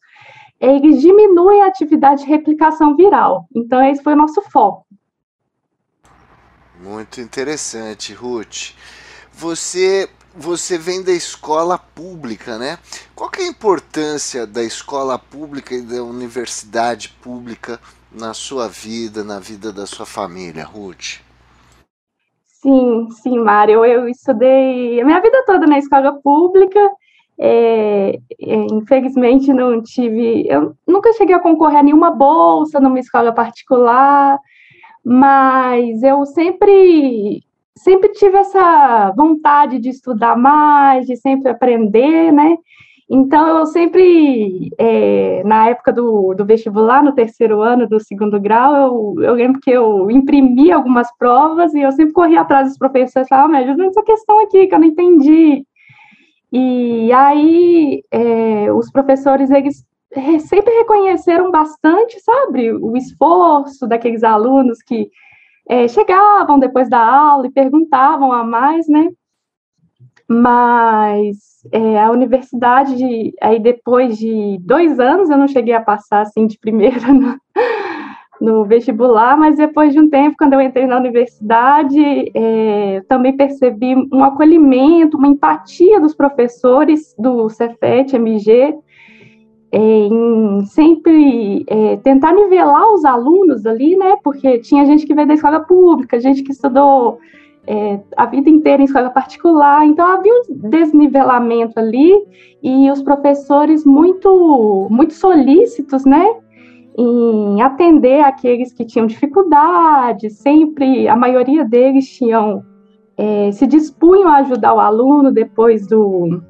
eles 0.58 1.00
diminuem 1.00 1.62
a 1.62 1.68
atividade 1.68 2.24
de 2.24 2.28
replicação 2.28 2.96
viral. 2.96 3.46
Então 3.54 3.80
esse 3.84 4.02
foi 4.02 4.14
o 4.14 4.16
nosso 4.16 4.42
foco. 4.42 4.84
Muito 6.80 7.20
interessante, 7.20 8.12
Ruth. 8.12 8.74
Você 9.32 10.10
você 10.34 10.78
vem 10.78 11.02
da 11.02 11.12
escola 11.12 11.78
pública, 11.78 12.58
né? 12.58 12.78
Qual 13.14 13.30
é 13.38 13.42
a 13.42 13.48
importância 13.48 14.46
da 14.46 14.62
escola 14.62 15.18
pública 15.18 15.74
e 15.74 15.82
da 15.82 16.02
universidade 16.02 17.10
pública 17.22 17.80
na 18.12 18.34
sua 18.34 18.68
vida, 18.68 19.24
na 19.24 19.38
vida 19.38 19.72
da 19.72 19.86
sua 19.86 20.06
família, 20.06 20.64
Ruth? 20.64 21.20
Sim, 22.44 23.08
sim, 23.22 23.38
Mário. 23.38 23.84
Eu 23.84 24.08
estudei 24.08 25.00
a 25.00 25.04
minha 25.04 25.20
vida 25.20 25.44
toda 25.46 25.66
na 25.66 25.78
escola 25.78 26.12
pública. 26.22 26.80
É, 27.40 28.18
é, 28.40 28.54
infelizmente 28.72 29.52
não 29.52 29.80
tive, 29.80 30.44
eu 30.48 30.74
nunca 30.84 31.12
cheguei 31.12 31.36
a 31.36 31.40
concorrer 31.40 31.78
a 31.78 31.82
nenhuma 31.84 32.10
bolsa 32.10 32.80
numa 32.80 32.98
escola 32.98 33.32
particular, 33.32 34.40
mas 35.04 36.02
eu 36.02 36.26
sempre 36.26 37.44
sempre 37.78 38.10
tive 38.12 38.36
essa 38.36 39.12
vontade 39.16 39.78
de 39.78 39.88
estudar 39.88 40.36
mais, 40.36 41.06
de 41.06 41.16
sempre 41.16 41.50
aprender, 41.50 42.32
né? 42.32 42.56
Então, 43.10 43.58
eu 43.58 43.66
sempre, 43.66 44.70
é, 44.78 45.42
na 45.44 45.70
época 45.70 45.90
do, 45.92 46.34
do 46.34 46.44
vestibular, 46.44 47.02
no 47.02 47.14
terceiro 47.14 47.62
ano 47.62 47.88
do 47.88 47.98
segundo 47.98 48.38
grau, 48.38 48.76
eu, 48.76 49.24
eu 49.24 49.34
lembro 49.34 49.60
que 49.60 49.70
eu 49.70 50.10
imprimi 50.10 50.70
algumas 50.70 51.08
provas 51.16 51.72
e 51.72 51.80
eu 51.80 51.90
sempre 51.92 52.12
corria 52.12 52.42
atrás 52.42 52.68
dos 52.68 52.76
professores 52.76 53.26
e 53.26 53.28
falava, 53.30 53.48
ah, 53.48 53.50
me 53.50 53.58
ajuda 53.58 53.84
nessa 53.84 54.02
questão 54.02 54.38
aqui, 54.40 54.66
que 54.66 54.74
eu 54.74 54.78
não 54.78 54.86
entendi. 54.86 55.64
E 56.52 57.10
aí, 57.12 58.02
é, 58.10 58.70
os 58.72 58.90
professores, 58.90 59.50
eles 59.50 59.86
sempre 60.40 60.74
reconheceram 60.74 61.50
bastante, 61.50 62.20
sabe, 62.20 62.72
o 62.72 62.94
esforço 62.94 63.86
daqueles 63.86 64.22
alunos 64.22 64.82
que 64.82 65.08
é, 65.68 65.86
chegavam 65.86 66.58
depois 66.58 66.88
da 66.88 66.98
aula 66.98 67.46
e 67.46 67.52
perguntavam 67.52 68.32
a 68.32 68.42
mais, 68.42 68.88
né? 68.88 69.10
Mas 70.26 71.36
é, 71.72 72.00
a 72.00 72.10
universidade, 72.10 73.34
aí 73.40 73.58
depois 73.58 74.18
de 74.18 74.58
dois 74.60 74.98
anos, 74.98 75.30
eu 75.30 75.38
não 75.38 75.48
cheguei 75.48 75.74
a 75.74 75.80
passar 75.80 76.22
assim 76.22 76.46
de 76.46 76.58
primeira 76.58 77.00
no, 77.12 77.38
no 78.40 78.64
vestibular, 78.64 79.36
mas 79.36 79.56
depois 79.56 79.92
de 79.92 80.00
um 80.00 80.08
tempo, 80.08 80.36
quando 80.38 80.54
eu 80.54 80.60
entrei 80.60 80.86
na 80.86 80.96
universidade, 80.96 82.00
é, 82.34 83.02
também 83.08 83.36
percebi 83.36 83.94
um 84.12 84.24
acolhimento, 84.24 85.16
uma 85.16 85.28
empatia 85.28 86.00
dos 86.00 86.14
professores 86.14 87.14
do 87.18 87.48
Cefet, 87.50 88.14
MG, 88.14 88.74
em 89.70 90.64
sempre 90.66 91.64
é, 91.66 91.96
tentar 91.98 92.32
nivelar 92.32 92.92
os 92.92 93.04
alunos 93.04 93.66
ali, 93.66 93.96
né? 93.96 94.16
Porque 94.22 94.58
tinha 94.58 94.86
gente 94.86 95.06
que 95.06 95.14
veio 95.14 95.28
da 95.28 95.34
escola 95.34 95.60
pública, 95.60 96.20
gente 96.20 96.42
que 96.42 96.52
estudou 96.52 97.18
é, 97.66 98.00
a 98.16 98.24
vida 98.24 98.48
inteira 98.48 98.80
em 98.80 98.86
escola 98.86 99.10
particular, 99.10 99.84
então 99.84 100.06
havia 100.06 100.32
um 100.32 100.42
desnivelamento 100.48 101.78
ali 101.78 102.14
e 102.62 102.90
os 102.90 103.02
professores 103.02 103.84
muito, 103.84 104.88
muito 104.90 105.12
solícitos, 105.12 106.04
né? 106.06 106.34
Em 106.96 107.60
atender 107.60 108.20
aqueles 108.20 108.72
que 108.72 108.84
tinham 108.84 109.06
dificuldade, 109.06 110.30
sempre 110.30 111.06
a 111.06 111.14
maioria 111.14 111.64
deles 111.64 112.08
tinham 112.08 112.64
é, 113.18 113.50
se 113.52 113.66
dispunham 113.66 114.28
a 114.28 114.36
ajudar 114.36 114.74
o 114.74 114.80
aluno 114.80 115.32
depois 115.32 115.86
do, 115.86 116.40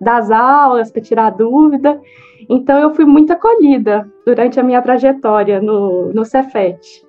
das 0.00 0.30
aulas 0.30 0.90
para 0.90 1.00
tirar 1.00 1.30
dúvida. 1.30 2.00
Então 2.48 2.78
eu 2.78 2.94
fui 2.94 3.04
muito 3.04 3.32
acolhida 3.32 4.10
durante 4.24 4.60
a 4.60 4.62
minha 4.62 4.80
trajetória 4.80 5.60
no, 5.60 6.12
no 6.12 6.24
Cefet. 6.24 7.04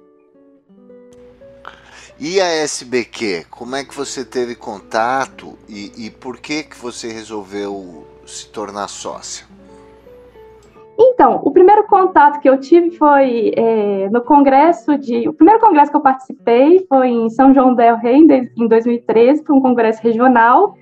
E 2.20 2.41
a 2.41 2.48
SBQ, 2.63 3.46
como 3.51 3.75
é 3.75 3.84
que 3.84 3.96
você 3.96 4.25
teve 4.25 4.56
contato 4.56 5.53
e, 5.70 6.08
e 6.08 6.10
por 6.10 6.39
que 6.39 6.63
que 6.63 6.75
você 6.75 7.10
resolveu 7.10 8.08
se 8.25 8.50
tornar 8.50 8.88
sócia? 8.88 9.46
Então, 11.00 11.39
o 11.44 11.51
primeiro 11.51 11.84
contato 11.86 12.39
que 12.39 12.50
eu 12.50 12.60
tive 12.60 12.89
foi 12.98 13.51
é, 13.56 14.10
no 14.10 14.22
congresso 14.22 14.98
de. 14.98 15.29
O 15.29 15.34
primeiro 15.34 15.60
congresso 15.60 15.91
que 15.91 15.98
eu 15.98 16.01
participei 16.01 16.86
foi 16.89 17.10
em 17.10 17.29
São 17.29 17.53
João 17.53 17.75
del 17.75 17.98
Rei, 17.98 18.15
em 18.15 18.67
2013, 18.67 19.44
foi 19.46 19.56
um 19.56 19.62
congresso 19.62 20.01
regional. 20.01 20.75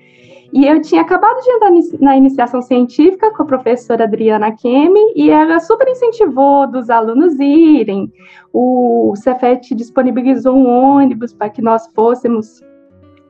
E 0.56 0.66
eu 0.66 0.82
tinha 0.82 1.02
acabado 1.02 1.38
de 1.42 1.52
entrar 1.52 1.72
na 2.00 2.16
iniciação 2.16 2.62
científica 2.62 3.30
com 3.30 3.44
a 3.44 3.46
professora 3.46 4.06
Adriana 4.06 4.54
Kemi, 4.54 5.12
e 5.14 5.30
ela 5.30 5.60
super 5.60 5.86
incentivou 5.86 6.66
dos 6.66 6.90
alunos 6.90 7.38
irem. 7.42 8.10
O 8.54 9.14
Cefet 9.18 9.76
disponibilizou 9.76 10.56
um 10.56 10.66
ônibus 10.66 11.34
para 11.34 11.50
que 11.50 11.62
nós 11.62 11.86
fôssemos, 11.94 12.64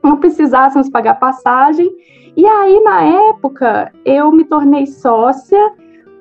não 0.04 0.18
precisássemos 0.18 0.88
pagar 0.88 1.18
passagem. 1.18 1.90
E 2.36 2.46
aí, 2.46 2.80
na 2.84 3.02
época, 3.30 3.92
eu 4.04 4.30
me 4.30 4.44
tornei 4.44 4.86
sócia 4.86 5.58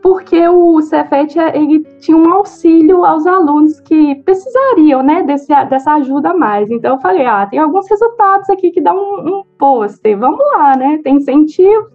porque 0.05 0.47
o 0.47 0.79
Cefet 0.83 1.35
ele 1.55 1.79
tinha 1.99 2.15
um 2.15 2.31
auxílio 2.31 3.03
aos 3.03 3.25
alunos 3.25 3.79
que 3.79 4.13
precisariam, 4.17 5.01
né, 5.01 5.23
desse, 5.23 5.47
dessa 5.65 5.95
ajuda 5.95 6.31
mais. 6.31 6.69
Então 6.69 6.93
eu 6.93 7.01
falei, 7.01 7.25
ah, 7.25 7.47
tem 7.47 7.57
alguns 7.57 7.89
resultados 7.89 8.47
aqui 8.51 8.69
que 8.69 8.79
dão 8.79 8.95
um, 8.95 9.39
um 9.39 9.43
pôster, 9.57 10.15
vamos 10.15 10.45
lá, 10.53 10.77
né, 10.77 10.99
tem 11.03 11.15
incentivo. 11.15 11.87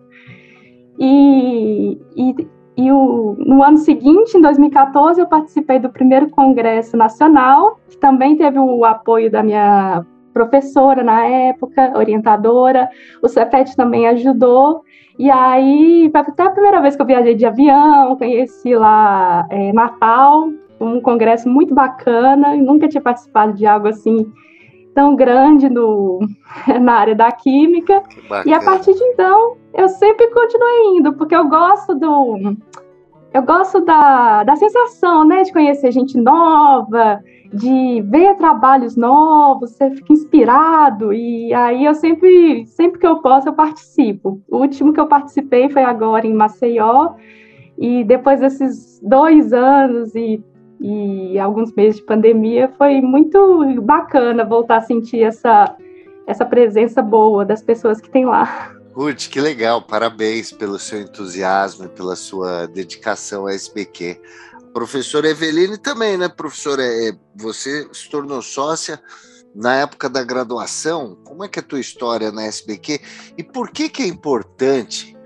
E, 0.98 1.96
e, 2.16 2.34
e 2.76 2.90
o, 2.90 3.36
no 3.38 3.62
ano 3.62 3.76
seguinte, 3.76 4.36
em 4.36 4.40
2014, 4.40 5.20
eu 5.20 5.28
participei 5.28 5.78
do 5.78 5.90
primeiro 5.90 6.28
Congresso 6.30 6.96
Nacional, 6.96 7.78
que 7.88 7.96
também 7.96 8.36
teve 8.36 8.58
o 8.58 8.84
apoio 8.84 9.30
da 9.30 9.40
minha 9.40 10.04
professora 10.32 11.02
na 11.02 11.26
época, 11.26 11.92
orientadora, 11.96 12.88
o 13.22 13.28
Cefet 13.28 13.76
também 13.76 14.06
ajudou, 14.08 14.82
e 15.18 15.30
aí, 15.30 16.10
até 16.14 16.44
a 16.44 16.50
primeira 16.50 16.80
vez 16.80 16.96
que 16.96 17.02
eu 17.02 17.06
viajei 17.06 17.34
de 17.34 17.44
avião, 17.44 18.16
conheci 18.16 18.74
lá 18.74 19.46
é, 19.50 19.70
Natal, 19.72 20.48
um 20.80 20.98
congresso 21.00 21.46
muito 21.46 21.74
bacana, 21.74 22.56
nunca 22.56 22.88
tinha 22.88 23.02
participado 23.02 23.52
de 23.52 23.66
algo 23.66 23.88
assim 23.88 24.32
tão 24.94 25.14
grande 25.14 25.68
no, 25.68 26.20
na 26.80 26.94
área 26.94 27.14
da 27.14 27.30
química. 27.30 28.02
E 28.46 28.52
a 28.54 28.60
partir 28.60 28.94
de 28.94 29.04
então, 29.04 29.56
eu 29.74 29.88
sempre 29.88 30.26
continuei 30.28 30.96
indo, 30.96 31.12
porque 31.12 31.34
eu 31.34 31.48
gosto 31.48 31.94
do. 31.94 32.56
Eu 33.32 33.42
gosto 33.42 33.80
da, 33.82 34.42
da 34.42 34.56
sensação, 34.56 35.24
né, 35.24 35.42
de 35.42 35.52
conhecer 35.52 35.92
gente 35.92 36.18
nova, 36.18 37.22
de 37.52 38.00
ver 38.02 38.36
trabalhos 38.36 38.96
novos, 38.96 39.72
você 39.72 39.90
fica 39.90 40.12
inspirado, 40.12 41.12
e 41.12 41.52
aí 41.52 41.84
eu 41.84 41.94
sempre, 41.94 42.64
sempre 42.66 43.00
que 43.00 43.06
eu 43.06 43.20
posso, 43.20 43.48
eu 43.48 43.52
participo. 43.52 44.40
O 44.48 44.58
último 44.58 44.92
que 44.92 45.00
eu 45.00 45.06
participei 45.06 45.68
foi 45.68 45.82
agora 45.82 46.26
em 46.26 46.34
Maceió, 46.34 47.14
e 47.76 48.04
depois 48.04 48.40
desses 48.40 49.00
dois 49.02 49.52
anos 49.52 50.14
e, 50.14 50.42
e 50.80 51.38
alguns 51.38 51.72
meses 51.74 51.96
de 51.96 52.06
pandemia, 52.06 52.68
foi 52.78 53.00
muito 53.00 53.80
bacana 53.82 54.44
voltar 54.44 54.76
a 54.76 54.82
sentir 54.82 55.22
essa, 55.22 55.74
essa 56.26 56.46
presença 56.46 57.02
boa 57.02 57.44
das 57.44 57.62
pessoas 57.62 58.00
que 58.00 58.10
tem 58.10 58.26
lá. 58.26 58.76
Ruth, 58.92 59.28
que 59.28 59.40
legal, 59.40 59.80
parabéns 59.82 60.52
pelo 60.52 60.78
seu 60.78 61.00
entusiasmo 61.00 61.86
e 61.86 61.88
pela 61.88 62.14
sua 62.14 62.66
dedicação 62.66 63.46
à 63.46 63.52
SBQ. 63.52 64.20
Professora 64.72 65.28
Eveline 65.28 65.76
também, 65.76 66.16
né, 66.16 66.28
professora? 66.28 66.82
É, 66.82 67.12
você 67.34 67.88
se 67.92 68.08
tornou 68.08 68.40
sócia 68.40 69.00
na 69.54 69.76
época 69.76 70.08
da 70.08 70.22
graduação. 70.22 71.16
Como 71.24 71.44
é 71.44 71.48
que 71.48 71.58
é 71.58 71.62
a 71.62 71.64
tua 71.64 71.80
história 71.80 72.30
na 72.30 72.44
SBQ? 72.44 73.00
E 73.36 73.42
por 73.42 73.70
que, 73.70 73.88
que 73.88 74.02
é 74.02 74.06
importante 74.06 75.16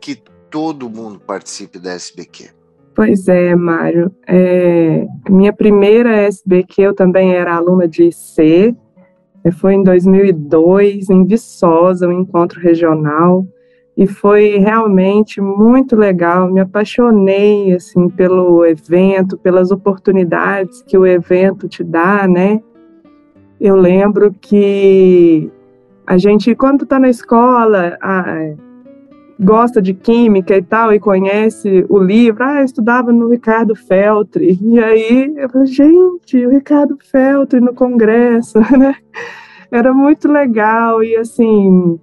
que 0.00 0.20
todo 0.50 0.90
mundo 0.90 1.20
participe 1.20 1.78
da 1.78 1.92
SBQ? 1.92 2.50
Pois 2.94 3.28
é, 3.28 3.54
Mário. 3.54 4.10
É, 4.26 5.06
minha 5.30 5.52
primeira 5.52 6.16
SBQ, 6.22 6.82
eu 6.82 6.94
também 6.94 7.34
era 7.34 7.54
aluna 7.54 7.86
de 7.86 8.04
IC. 8.04 8.74
Foi 9.60 9.74
em 9.74 9.82
2002, 9.84 11.08
em 11.08 11.24
Viçosa, 11.24 12.08
um 12.08 12.12
encontro 12.12 12.60
regional 12.60 13.46
e 13.98 14.06
foi 14.06 14.58
realmente 14.58 15.40
muito 15.40 15.96
legal. 15.96 16.48
Me 16.48 16.60
apaixonei 16.60 17.72
assim 17.72 18.08
pelo 18.08 18.64
evento, 18.64 19.36
pelas 19.36 19.72
oportunidades 19.72 20.82
que 20.82 20.96
o 20.96 21.04
evento 21.04 21.68
te 21.68 21.82
dá, 21.82 22.28
né? 22.28 22.62
Eu 23.60 23.74
lembro 23.74 24.32
que 24.40 25.50
a 26.06 26.16
gente, 26.16 26.54
quando 26.54 26.84
está 26.84 27.00
na 27.00 27.08
escola, 27.08 27.98
ah, 28.00 28.54
gosta 29.40 29.82
de 29.82 29.92
química 29.92 30.56
e 30.56 30.62
tal, 30.62 30.92
e 30.92 31.00
conhece 31.00 31.84
o 31.88 31.98
livro, 31.98 32.44
ah, 32.44 32.60
eu 32.60 32.64
estudava 32.64 33.12
no 33.12 33.28
Ricardo 33.28 33.74
Feltri, 33.74 34.60
e 34.62 34.78
aí 34.78 35.34
eu 35.36 35.48
falei, 35.48 35.66
gente, 35.66 36.46
o 36.46 36.50
Ricardo 36.50 36.96
Feltri 37.10 37.60
no 37.60 37.74
congresso, 37.74 38.60
né? 38.78 38.94
Era 39.72 39.92
muito 39.92 40.30
legal, 40.30 41.02
e 41.02 41.16
assim, 41.16 41.98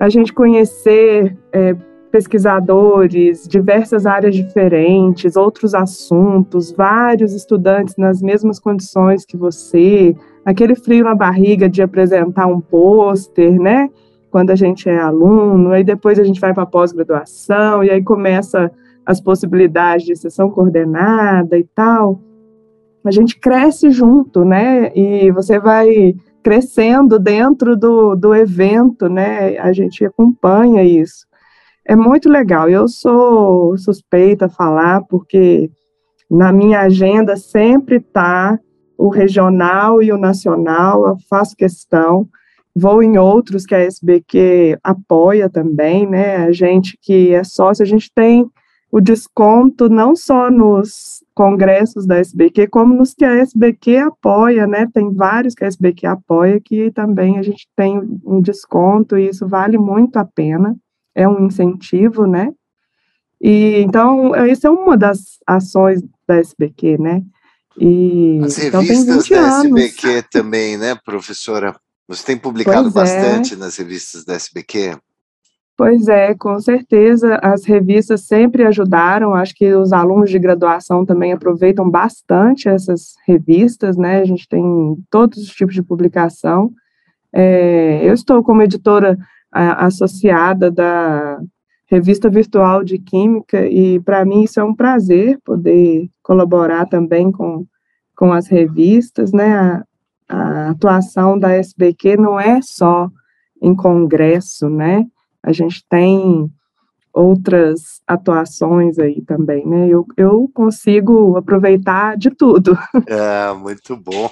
a 0.00 0.08
gente 0.08 0.32
conhecer 0.32 1.36
é, 1.52 1.76
pesquisadores, 2.10 3.46
diversas 3.46 4.06
áreas 4.06 4.34
diferentes, 4.34 5.36
outros 5.36 5.74
assuntos, 5.74 6.72
vários 6.72 7.34
estudantes 7.34 7.96
nas 7.98 8.22
mesmas 8.22 8.58
condições 8.58 9.26
que 9.26 9.36
você, 9.36 10.16
aquele 10.42 10.74
frio 10.74 11.04
na 11.04 11.14
barriga 11.14 11.68
de 11.68 11.82
apresentar 11.82 12.46
um 12.46 12.60
pôster, 12.60 13.60
né? 13.60 13.90
Quando 14.30 14.50
a 14.50 14.56
gente 14.56 14.88
é 14.88 14.98
aluno, 14.98 15.70
aí 15.70 15.84
depois 15.84 16.18
a 16.18 16.24
gente 16.24 16.40
vai 16.40 16.54
para 16.54 16.64
pós-graduação, 16.64 17.84
e 17.84 17.90
aí 17.90 18.02
começa 18.02 18.72
as 19.04 19.20
possibilidades 19.20 20.06
de 20.06 20.16
sessão 20.16 20.48
coordenada 20.48 21.58
e 21.58 21.64
tal. 21.74 22.20
A 23.04 23.10
gente 23.10 23.38
cresce 23.38 23.90
junto, 23.90 24.44
né? 24.44 24.92
E 24.96 25.30
você 25.30 25.58
vai 25.58 26.14
crescendo 26.42 27.18
dentro 27.18 27.76
do, 27.76 28.14
do 28.14 28.34
evento, 28.34 29.08
né? 29.08 29.58
A 29.58 29.72
gente 29.72 30.04
acompanha 30.04 30.82
isso. 30.82 31.26
É 31.84 31.96
muito 31.96 32.28
legal. 32.28 32.68
Eu 32.68 32.88
sou 32.88 33.76
suspeita 33.78 34.46
a 34.46 34.50
falar, 34.50 35.02
porque 35.02 35.70
na 36.30 36.52
minha 36.52 36.80
agenda 36.80 37.36
sempre 37.36 37.96
está 37.96 38.58
o 38.96 39.08
regional 39.08 40.02
e 40.02 40.12
o 40.12 40.18
nacional, 40.18 41.06
eu 41.06 41.16
faço 41.28 41.56
questão. 41.56 42.28
Vou 42.76 43.02
em 43.02 43.18
outros 43.18 43.64
que 43.64 43.74
a 43.74 43.80
SBQ 43.80 44.78
apoia 44.84 45.48
também, 45.48 46.06
né? 46.06 46.36
A 46.36 46.52
gente 46.52 46.98
que 47.00 47.32
é 47.32 47.42
sócio, 47.42 47.82
a 47.82 47.86
gente 47.86 48.12
tem 48.14 48.46
o 48.92 49.00
desconto 49.00 49.88
não 49.88 50.14
só 50.14 50.50
nos 50.50 51.24
congressos 51.40 52.04
da 52.04 52.18
SBQ, 52.18 52.68
como 52.68 52.92
nos 52.92 53.14
que 53.14 53.24
a 53.24 53.34
SBQ 53.34 53.96
apoia, 53.96 54.66
né? 54.66 54.86
Tem 54.92 55.10
vários 55.10 55.54
que 55.54 55.64
a 55.64 55.68
SBQ 55.68 56.06
apoia 56.06 56.60
que 56.62 56.90
também 56.90 57.38
a 57.38 57.42
gente 57.42 57.66
tem 57.74 57.98
um 58.26 58.42
desconto 58.42 59.16
e 59.16 59.30
isso 59.30 59.48
vale 59.48 59.78
muito 59.78 60.18
a 60.18 60.24
pena. 60.26 60.76
É 61.14 61.26
um 61.26 61.46
incentivo, 61.46 62.26
né? 62.26 62.50
E 63.40 63.80
então 63.80 64.36
isso 64.44 64.66
é 64.66 64.70
uma 64.70 64.98
das 64.98 65.38
ações 65.46 66.02
da 66.28 66.36
SBQ, 66.36 66.98
né? 66.98 67.22
E 67.78 68.38
as 68.44 68.62
então, 68.62 68.82
revistas 68.82 69.26
da 69.30 69.60
SBQ 69.60 70.08
anos. 70.08 70.24
também, 70.30 70.76
né, 70.76 70.94
professora? 70.94 71.74
Você 72.06 72.22
tem 72.22 72.36
publicado 72.36 72.92
pois 72.92 73.08
é. 73.08 73.18
bastante 73.22 73.54
é. 73.54 73.56
nas 73.56 73.78
revistas 73.78 74.26
da 74.26 74.34
SBQ? 74.34 74.98
Pois 75.80 76.08
é, 76.08 76.34
com 76.34 76.60
certeza 76.60 77.36
as 77.42 77.64
revistas 77.64 78.26
sempre 78.26 78.66
ajudaram. 78.66 79.34
Acho 79.34 79.54
que 79.54 79.72
os 79.72 79.94
alunos 79.94 80.28
de 80.28 80.38
graduação 80.38 81.06
também 81.06 81.32
aproveitam 81.32 81.88
bastante 81.88 82.68
essas 82.68 83.14
revistas, 83.26 83.96
né? 83.96 84.20
A 84.20 84.24
gente 84.26 84.46
tem 84.46 84.62
todos 85.10 85.38
os 85.38 85.48
tipos 85.48 85.74
de 85.74 85.82
publicação. 85.82 86.70
É, 87.32 88.06
eu 88.06 88.12
estou 88.12 88.44
como 88.44 88.60
editora 88.60 89.16
a, 89.50 89.86
associada 89.86 90.70
da 90.70 91.40
Revista 91.86 92.28
Virtual 92.28 92.84
de 92.84 92.98
Química 92.98 93.66
e 93.66 93.98
para 94.00 94.22
mim 94.22 94.42
isso 94.42 94.60
é 94.60 94.62
um 94.62 94.74
prazer 94.74 95.38
poder 95.42 96.10
colaborar 96.22 96.84
também 96.90 97.32
com, 97.32 97.64
com 98.14 98.34
as 98.34 98.48
revistas, 98.48 99.32
né? 99.32 99.54
A, 99.56 99.84
a 100.28 100.70
atuação 100.72 101.38
da 101.38 101.52
SBQ 101.52 102.18
não 102.18 102.38
é 102.38 102.60
só 102.60 103.08
em 103.62 103.74
congresso, 103.74 104.68
né? 104.68 105.06
A 105.42 105.52
gente 105.52 105.84
tem 105.88 106.50
outras 107.12 108.00
atuações 108.06 108.98
aí 108.98 109.20
também, 109.22 109.66
né? 109.66 109.88
Eu, 109.88 110.06
eu 110.16 110.50
consigo 110.54 111.36
aproveitar 111.36 112.16
de 112.16 112.30
tudo. 112.30 112.78
É, 113.06 113.52
muito 113.54 113.96
bom. 113.96 114.30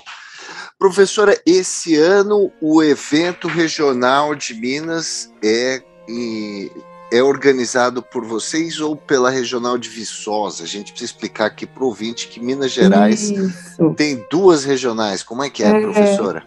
Professora, 0.79 1.37
esse 1.45 1.97
ano 1.97 2.53
o 2.61 2.83
evento 2.83 3.49
regional 3.49 4.35
de 4.35 4.55
Minas 4.55 5.33
é 5.43 5.83
é 7.11 7.23
organizado 7.23 8.03
por 8.03 8.25
vocês 8.25 8.81
ou 8.81 8.97
pela 8.97 9.31
Regional 9.31 9.79
de 9.79 9.89
Viçosa? 9.89 10.65
A 10.65 10.67
gente 10.67 10.93
precisa 10.93 11.13
explicar 11.13 11.47
aqui 11.47 11.67
para 11.67 11.83
o 11.83 11.87
ouvinte 11.87 12.29
que 12.29 12.41
Minas 12.41 12.71
Gerais 12.71 13.31
Isso. 13.31 13.95
tem 13.97 14.25
duas 14.31 14.65
regionais. 14.65 15.23
Como 15.23 15.43
é 15.43 15.51
que 15.51 15.63
é, 15.63 15.69
é, 15.69 15.81
professora? 15.81 16.45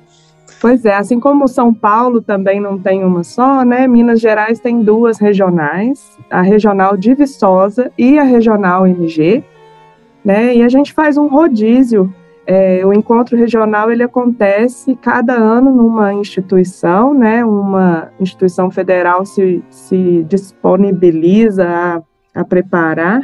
Pois 0.61 0.85
é, 0.85 0.93
assim 0.95 1.19
como 1.19 1.47
São 1.47 1.73
Paulo 1.73 2.21
também 2.21 2.59
não 2.59 2.77
tem 2.77 3.03
uma 3.03 3.23
só, 3.23 3.65
né? 3.65 3.87
Minas 3.87 4.21
Gerais 4.21 4.59
tem 4.59 4.83
duas 4.83 5.17
regionais, 5.17 6.17
a 6.29 6.41
Regional 6.41 6.95
de 6.95 7.15
Viçosa 7.15 7.91
e 7.97 8.19
a 8.19 8.23
Regional 8.23 8.85
MG, 8.85 9.43
né? 10.23 10.55
E 10.55 10.61
a 10.61 10.69
gente 10.69 10.93
faz 10.93 11.17
um 11.17 11.27
rodízio 11.27 12.13
é, 12.45 12.85
o 12.85 12.91
encontro 12.91 13.37
regional 13.37 13.91
ele 13.91 14.03
acontece 14.03 14.95
cada 14.95 15.33
ano 15.33 15.73
numa 15.73 16.13
instituição, 16.13 17.13
né? 17.13 17.45
Uma 17.45 18.11
instituição 18.19 18.71
federal 18.71 19.25
se, 19.25 19.63
se 19.69 20.25
disponibiliza 20.27 21.65
a, 21.65 22.01
a 22.33 22.43
preparar 22.43 23.21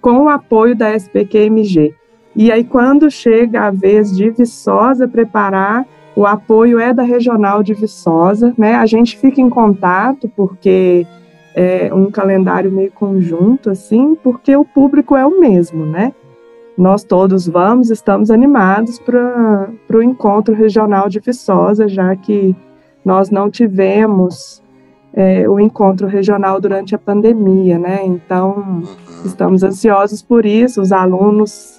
com 0.00 0.24
o 0.24 0.28
apoio 0.28 0.76
da 0.76 0.94
SPQMG. 0.94 1.94
E 2.36 2.52
aí, 2.52 2.62
quando 2.62 3.10
chega 3.10 3.62
a 3.62 3.70
vez 3.70 4.16
de 4.16 4.30
Viçosa 4.30 5.08
preparar, 5.08 5.84
o 6.18 6.26
apoio 6.26 6.78
é 6.78 6.92
da 6.92 7.02
regional 7.02 7.62
de 7.62 7.74
Viçosa, 7.74 8.52
né? 8.58 8.74
A 8.74 8.86
gente 8.86 9.16
fica 9.16 9.40
em 9.40 9.48
contato 9.48 10.30
porque 10.34 11.06
é 11.54 11.92
um 11.94 12.10
calendário 12.10 12.70
meio 12.72 12.90
conjunto, 12.92 13.70
assim, 13.70 14.14
porque 14.16 14.54
o 14.56 14.64
público 14.64 15.16
é 15.16 15.24
o 15.24 15.40
mesmo, 15.40 15.84
né? 15.86 16.12
nós 16.78 17.02
todos 17.02 17.48
vamos, 17.48 17.90
estamos 17.90 18.30
animados 18.30 19.00
para 19.00 19.68
o 19.92 20.00
encontro 20.00 20.54
regional 20.54 21.08
de 21.08 21.18
Viçosa, 21.18 21.88
já 21.88 22.14
que 22.14 22.54
nós 23.04 23.30
não 23.30 23.50
tivemos 23.50 24.62
é, 25.12 25.48
o 25.48 25.58
encontro 25.58 26.06
regional 26.06 26.60
durante 26.60 26.94
a 26.94 26.98
pandemia, 26.98 27.80
né? 27.80 28.04
Então, 28.04 28.54
uhum. 28.56 28.82
estamos 29.24 29.64
ansiosos 29.64 30.22
por 30.22 30.46
isso. 30.46 30.80
Os 30.80 30.92
alunos 30.92 31.77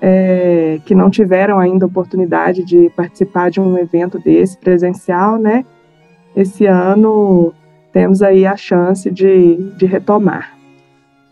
é, 0.00 0.80
que 0.84 0.94
não 0.94 1.10
tiveram 1.10 1.58
ainda 1.58 1.86
oportunidade 1.86 2.64
de 2.64 2.90
participar 2.90 3.50
de 3.50 3.60
um 3.60 3.76
evento 3.76 4.18
desse 4.18 4.56
presencial, 4.56 5.38
né? 5.38 5.64
Esse 6.34 6.64
ano 6.64 7.52
temos 7.92 8.22
aí 8.22 8.46
a 8.46 8.56
chance 8.56 9.10
de, 9.10 9.56
de 9.76 9.86
retomar. 9.86 10.56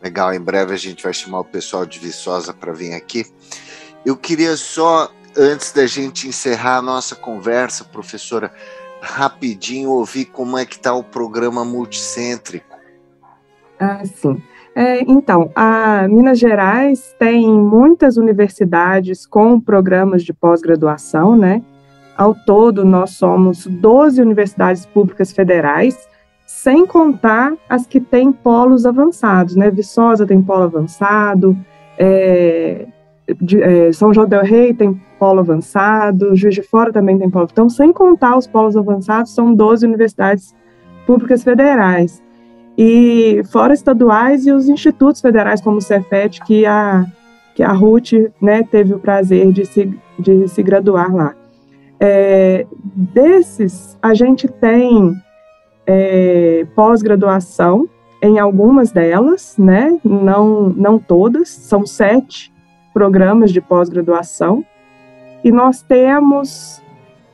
Legal, 0.03 0.33
em 0.35 0.41
breve 0.41 0.75
a 0.75 0.77
gente 0.77 1.03
vai 1.03 1.13
chamar 1.13 1.41
o 1.41 1.45
pessoal 1.45 1.87
de 1.87 1.99
Viçosa 1.99 2.53
para 2.53 2.73
vir 2.73 2.95
aqui. 2.95 3.25
Eu 4.05 4.17
queria 4.17 4.57
só, 4.57 5.11
antes 5.37 5.73
da 5.73 5.87
gente 5.87 6.29
encerrar 6.29 6.79
a 6.79 6.83
nossa 6.83 7.17
conversa, 7.17 7.85
professora, 7.85 8.53
rapidinho 9.01 9.91
ouvir 9.91 10.27
como 10.27 10.59
é 10.59 10.65
que 10.65 10.77
está 10.77 10.93
o 10.95 11.03
programa 11.03 11.65
multicêntrico. 11.65 12.77
Ah, 13.79 14.05
sim. 14.05 14.43
É, 14.79 15.03
então, 15.11 15.51
a 15.57 16.07
Minas 16.07 16.38
Gerais 16.38 17.12
tem 17.19 17.51
muitas 17.51 18.17
universidades 18.17 19.27
com 19.27 19.61
programas 19.61 20.23
de 20.23 20.33
pós-graduação, 20.33 21.37
né? 21.37 21.61
Ao 22.17 22.33
todo, 22.33 22.85
nós 22.85 23.11
somos 23.11 23.67
12 23.67 24.23
universidades 24.23 24.87
públicas 24.87 25.33
federais, 25.33 26.09
sem 26.47 26.87
contar 26.87 27.55
as 27.69 27.88
que 27.88 27.99
têm 27.99 28.31
polos 28.31 28.87
avançados, 28.87 29.57
né? 29.57 29.69
Viçosa 29.69 30.25
tem 30.25 30.41
polo 30.41 30.62
avançado, 30.62 31.59
é, 31.99 32.87
de, 33.43 33.61
é, 33.61 33.91
São 33.91 34.14
João 34.14 34.29
del 34.29 34.45
Rei 34.45 34.73
tem 34.73 34.95
polo 35.19 35.41
avançado, 35.41 36.37
Juiz 36.37 36.55
de 36.55 36.62
Fora 36.62 36.93
também 36.93 37.19
tem 37.19 37.29
polo. 37.29 37.49
Então, 37.51 37.69
sem 37.69 37.93
contar 37.93 38.38
os 38.38 38.47
polos 38.47 38.77
avançados, 38.77 39.35
são 39.35 39.53
12 39.53 39.85
universidades 39.85 40.55
públicas 41.05 41.43
federais. 41.43 42.23
E 42.81 43.43
fora 43.51 43.75
estaduais 43.75 44.47
e 44.47 44.53
os 44.53 44.69
institutos 44.69 45.21
federais, 45.21 45.61
como 45.61 45.79
o 45.79 45.81
Cefet, 45.81 46.41
que 46.45 46.64
a, 46.64 47.05
que 47.53 47.61
a 47.61 47.73
Ruth 47.73 48.12
né, 48.41 48.62
teve 48.62 48.95
o 48.95 49.01
prazer 49.01 49.51
de 49.51 49.67
se, 49.67 49.93
de 50.17 50.47
se 50.47 50.62
graduar 50.62 51.12
lá. 51.12 51.35
É, 51.99 52.64
desses, 52.95 53.99
a 54.01 54.14
gente 54.14 54.47
tem 54.47 55.12
é, 55.85 56.64
pós-graduação 56.77 57.88
em 58.23 58.38
algumas 58.38 58.93
delas, 58.93 59.57
né? 59.59 59.99
Não, 60.05 60.69
não 60.69 61.01
todas, 61.01 61.49
são 61.49 61.85
sete 61.85 62.53
programas 62.95 63.51
de 63.51 63.61
pós-graduação. 63.61 64.64
E 65.43 65.51
nós 65.51 65.83
temos 65.83 66.81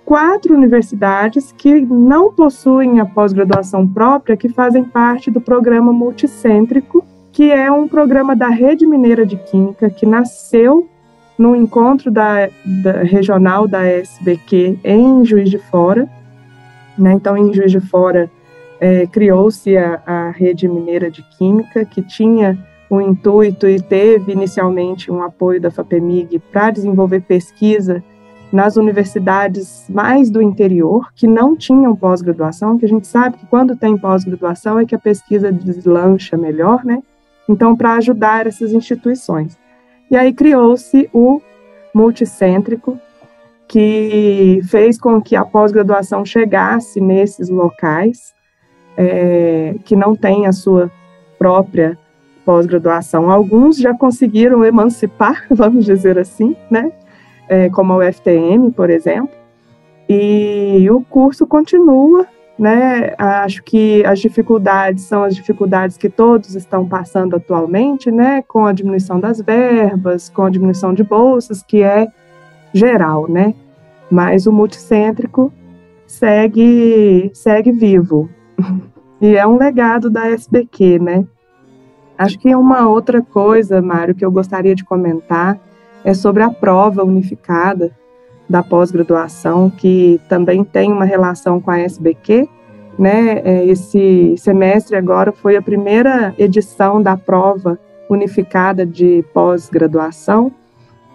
quatro 0.04 0.54
universidades 0.54 1.52
que 1.52 1.80
não 1.80 2.32
possuem 2.32 3.00
a 3.00 3.06
pós-graduação 3.06 3.86
própria, 3.86 4.36
que 4.36 4.48
fazem 4.48 4.84
parte 4.84 5.30
do 5.30 5.40
programa 5.40 5.92
multicêntrico, 5.92 7.04
que 7.32 7.50
é 7.50 7.70
um 7.70 7.88
programa 7.88 8.36
da 8.36 8.48
Rede 8.48 8.86
Mineira 8.86 9.26
de 9.26 9.36
Química 9.36 9.90
que 9.90 10.06
nasceu 10.06 10.88
no 11.36 11.56
encontro 11.56 12.10
da, 12.10 12.48
da 12.64 13.02
regional 13.02 13.66
da 13.66 13.84
SBQ 13.84 14.78
em 14.84 15.24
Juiz 15.24 15.50
de 15.50 15.58
Fora. 15.58 16.08
Né? 16.96 17.12
Então, 17.12 17.36
em 17.36 17.52
Juiz 17.52 17.72
de 17.72 17.80
Fora, 17.80 18.30
é, 18.80 19.06
criou-se 19.06 19.76
a, 19.76 20.00
a 20.06 20.30
Rede 20.30 20.68
Mineira 20.68 21.10
de 21.10 21.22
Química, 21.36 21.84
que 21.84 22.02
tinha 22.02 22.56
o 22.88 23.00
intuito 23.00 23.66
e 23.66 23.80
teve 23.80 24.32
inicialmente 24.32 25.10
um 25.10 25.22
apoio 25.22 25.60
da 25.60 25.70
FAPEMIG 25.70 26.38
para 26.52 26.70
desenvolver 26.70 27.22
pesquisa 27.22 28.02
nas 28.54 28.76
universidades 28.76 29.84
mais 29.88 30.30
do 30.30 30.40
interior, 30.40 31.12
que 31.12 31.26
não 31.26 31.56
tinham 31.56 31.96
pós-graduação, 31.96 32.78
que 32.78 32.84
a 32.84 32.88
gente 32.88 33.04
sabe 33.04 33.36
que 33.36 33.46
quando 33.46 33.74
tem 33.74 33.98
pós-graduação 33.98 34.78
é 34.78 34.86
que 34.86 34.94
a 34.94 34.98
pesquisa 34.98 35.50
deslancha 35.50 36.36
melhor, 36.36 36.84
né? 36.84 37.02
Então, 37.48 37.74
para 37.76 37.94
ajudar 37.94 38.46
essas 38.46 38.72
instituições. 38.72 39.58
E 40.08 40.16
aí 40.16 40.32
criou-se 40.32 41.10
o 41.12 41.42
multicêntrico, 41.92 42.96
que 43.66 44.60
fez 44.68 45.00
com 45.00 45.20
que 45.20 45.34
a 45.34 45.44
pós-graduação 45.44 46.24
chegasse 46.24 47.00
nesses 47.00 47.48
locais 47.48 48.32
é, 48.96 49.74
que 49.84 49.96
não 49.96 50.14
têm 50.14 50.46
a 50.46 50.52
sua 50.52 50.92
própria 51.36 51.98
pós-graduação. 52.44 53.32
Alguns 53.32 53.78
já 53.78 53.92
conseguiram 53.92 54.64
emancipar, 54.64 55.44
vamos 55.50 55.84
dizer 55.84 56.20
assim, 56.20 56.54
né? 56.70 56.92
É, 57.48 57.68
como 57.68 57.92
a 57.92 57.96
UFTM, 57.98 58.72
por 58.72 58.88
exemplo, 58.88 59.36
e 60.08 60.88
o 60.90 61.00
curso 61.02 61.46
continua, 61.46 62.26
né? 62.58 63.14
Acho 63.18 63.62
que 63.62 64.04
as 64.06 64.20
dificuldades 64.20 65.04
são 65.04 65.24
as 65.24 65.34
dificuldades 65.34 65.96
que 65.96 66.08
todos 66.08 66.54
estão 66.54 66.86
passando 66.86 67.36
atualmente, 67.36 68.10
né? 68.10 68.42
Com 68.42 68.66
a 68.66 68.72
diminuição 68.72 69.18
das 69.18 69.40
verbas, 69.40 70.28
com 70.28 70.42
a 70.42 70.50
diminuição 70.50 70.94
de 70.94 71.02
bolsas, 71.02 71.62
que 71.62 71.82
é 71.82 72.06
geral, 72.72 73.28
né? 73.28 73.54
Mas 74.10 74.46
o 74.46 74.52
multicêntrico 74.52 75.52
segue 76.06 77.30
segue 77.34 77.72
vivo. 77.72 78.28
E 79.20 79.36
é 79.36 79.46
um 79.46 79.56
legado 79.56 80.10
da 80.10 80.28
SBQ, 80.28 80.98
né? 80.98 81.24
Acho 82.18 82.38
que 82.38 82.54
uma 82.54 82.86
outra 82.88 83.22
coisa, 83.22 83.80
Mário, 83.80 84.14
que 84.14 84.22
eu 84.22 84.30
gostaria 84.30 84.74
de 84.74 84.84
comentar 84.84 85.58
é 86.04 86.12
sobre 86.12 86.42
a 86.42 86.50
prova 86.50 87.02
unificada 87.02 87.90
da 88.48 88.62
pós-graduação, 88.62 89.70
que 89.70 90.20
também 90.28 90.62
tem 90.62 90.92
uma 90.92 91.04
relação 91.04 91.60
com 91.60 91.70
a 91.70 91.78
SBQ. 91.78 92.48
Né? 92.98 93.40
É, 93.44 93.66
esse 93.66 94.34
semestre 94.36 94.96
agora 94.96 95.32
foi 95.32 95.56
a 95.56 95.62
primeira 95.62 96.34
edição 96.38 97.02
da 97.02 97.16
prova 97.16 97.78
unificada 98.08 98.84
de 98.84 99.24
pós-graduação, 99.32 100.52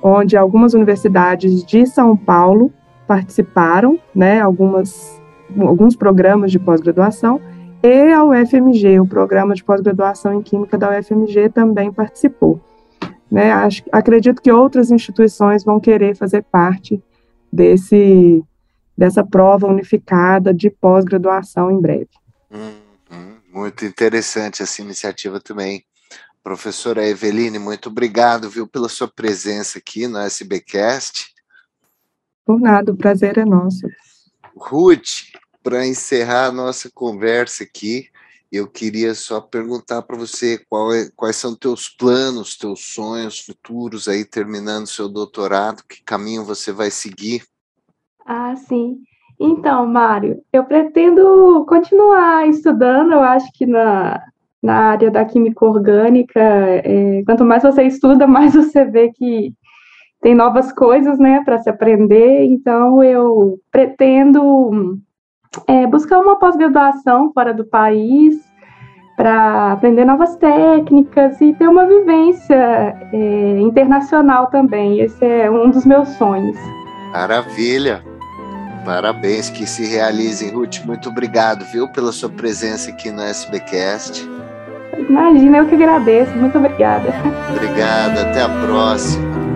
onde 0.02 0.36
algumas 0.36 0.74
universidades 0.74 1.64
de 1.64 1.86
São 1.86 2.18
Paulo 2.18 2.74
participaram, 3.08 4.00
né? 4.14 4.40
Algumas 4.40 5.20
alguns 5.60 5.96
programas 5.96 6.52
de 6.52 6.60
pós-graduação, 6.60 7.42
e 7.82 8.12
a 8.12 8.24
UFMG, 8.24 9.00
o 9.00 9.08
programa 9.08 9.56
de 9.56 9.64
pós-graduação 9.64 10.34
em 10.34 10.42
Química 10.42 10.78
da 10.78 10.90
UFMG 10.92 11.50
também 11.50 11.92
participou. 11.92 12.60
Né? 13.32 13.52
Acho, 13.52 13.84
acredito 13.92 14.42
que 14.42 14.52
outras 14.52 14.92
instituições 14.92 15.64
vão 15.64 15.80
querer 15.80 16.16
fazer 16.16 16.44
parte 16.44 17.02
desse, 17.52 18.44
dessa 18.98 19.24
prova 19.24 19.68
unificada 19.68 20.54
de 20.54 20.70
pós-graduação 20.70 21.72
em 21.72 21.80
breve. 21.80 22.10
Uhum, 22.52 23.38
muito 23.54 23.86
interessante 23.86 24.64
essa 24.64 24.82
iniciativa 24.82 25.40
também. 25.40 25.84
Professora 26.44 27.06
Eveline, 27.06 27.60
muito 27.60 27.90
obrigado, 27.90 28.50
viu, 28.50 28.66
pela 28.66 28.90
sua 28.90 29.08
presença 29.08 29.78
aqui 29.78 30.08
no 30.08 30.18
SBcast. 30.20 31.34
Por 32.46 32.60
nada, 32.60 32.92
o 32.92 32.98
prazer 32.98 33.38
é 33.38 33.46
nosso. 33.46 33.88
Ruth, 34.56 35.32
para 35.62 35.86
encerrar 35.86 36.48
a 36.48 36.52
nossa 36.52 36.90
conversa 36.92 37.64
aqui, 37.64 38.10
eu 38.52 38.68
queria 38.68 39.14
só 39.14 39.40
perguntar 39.40 40.02
para 40.02 40.18
você 40.18 40.56
é, 40.56 41.12
quais 41.16 41.36
são 41.36 41.56
teus 41.56 41.88
planos, 41.88 42.58
teus 42.58 42.94
sonhos 42.94 43.40
futuros 43.40 44.08
aí 44.08 44.26
terminando 44.26 44.88
seu 44.88 45.08
doutorado, 45.08 45.84
que 45.88 46.04
caminho 46.04 46.44
você 46.44 46.72
vai 46.72 46.90
seguir? 46.90 47.44
Ah, 48.26 48.56
sim. 48.56 49.00
Então, 49.40 49.86
Mário, 49.86 50.44
eu 50.52 50.66
pretendo 50.66 51.66
continuar 51.68 52.48
estudando, 52.48 53.14
eu 53.14 53.24
acho 53.24 53.50
que 53.54 53.66
na, 53.66 54.22
na 54.62 54.76
área 54.92 55.10
da 55.10 55.24
química 55.24 55.66
orgânica, 55.66 56.40
é, 56.40 57.24
quanto 57.24 57.46
mais 57.46 57.64
você 57.64 57.84
estuda, 57.84 58.26
mais 58.28 58.54
você 58.54 58.84
vê 58.84 59.12
que 59.14 59.54
tem 60.22 60.36
novas 60.36 60.74
coisas, 60.74 61.18
né, 61.18 61.42
para 61.46 61.60
se 61.60 61.70
aprender. 61.70 62.44
Então, 62.44 63.02
eu 63.04 63.60
pretendo 63.72 65.00
é, 65.68 65.88
buscar 65.88 66.20
uma 66.20 66.38
pós-graduação 66.38 67.32
fora 67.34 67.54
do 67.54 67.66
país 67.66 68.36
para 69.18 69.74
aprender 69.74 70.06
novas 70.06 70.36
técnicas 70.38 71.42
e 71.42 71.54
ter 71.54 71.68
uma 71.68 71.86
vivência 71.86 72.56
é, 73.12 73.60
internacional 73.60 74.48
também. 74.48 75.00
Esse 75.02 75.26
é 75.26 75.52
um 75.52 75.70
dos 75.70 75.86
meus 75.86 76.08
sonhos. 76.10 76.58
Maravilha! 77.12 78.04
Parabéns, 78.86 79.50
que 79.50 79.68
se 79.68 79.86
realizem, 79.86 80.52
Ruth. 80.52 80.86
Muito 80.86 81.10
obrigado, 81.10 81.66
viu, 81.66 81.88
pela 81.90 82.12
sua 82.12 82.30
presença 82.30 82.90
aqui 82.90 83.12
no 83.12 83.22
SBcast. 83.22 84.28
Imagina, 84.98 85.58
eu 85.58 85.68
que 85.68 85.76
agradeço. 85.76 86.32
Muito 86.38 86.58
obrigada. 86.58 87.14
Obrigado, 87.52 88.20
até 88.20 88.42
a 88.42 88.50
próxima. 88.66 89.49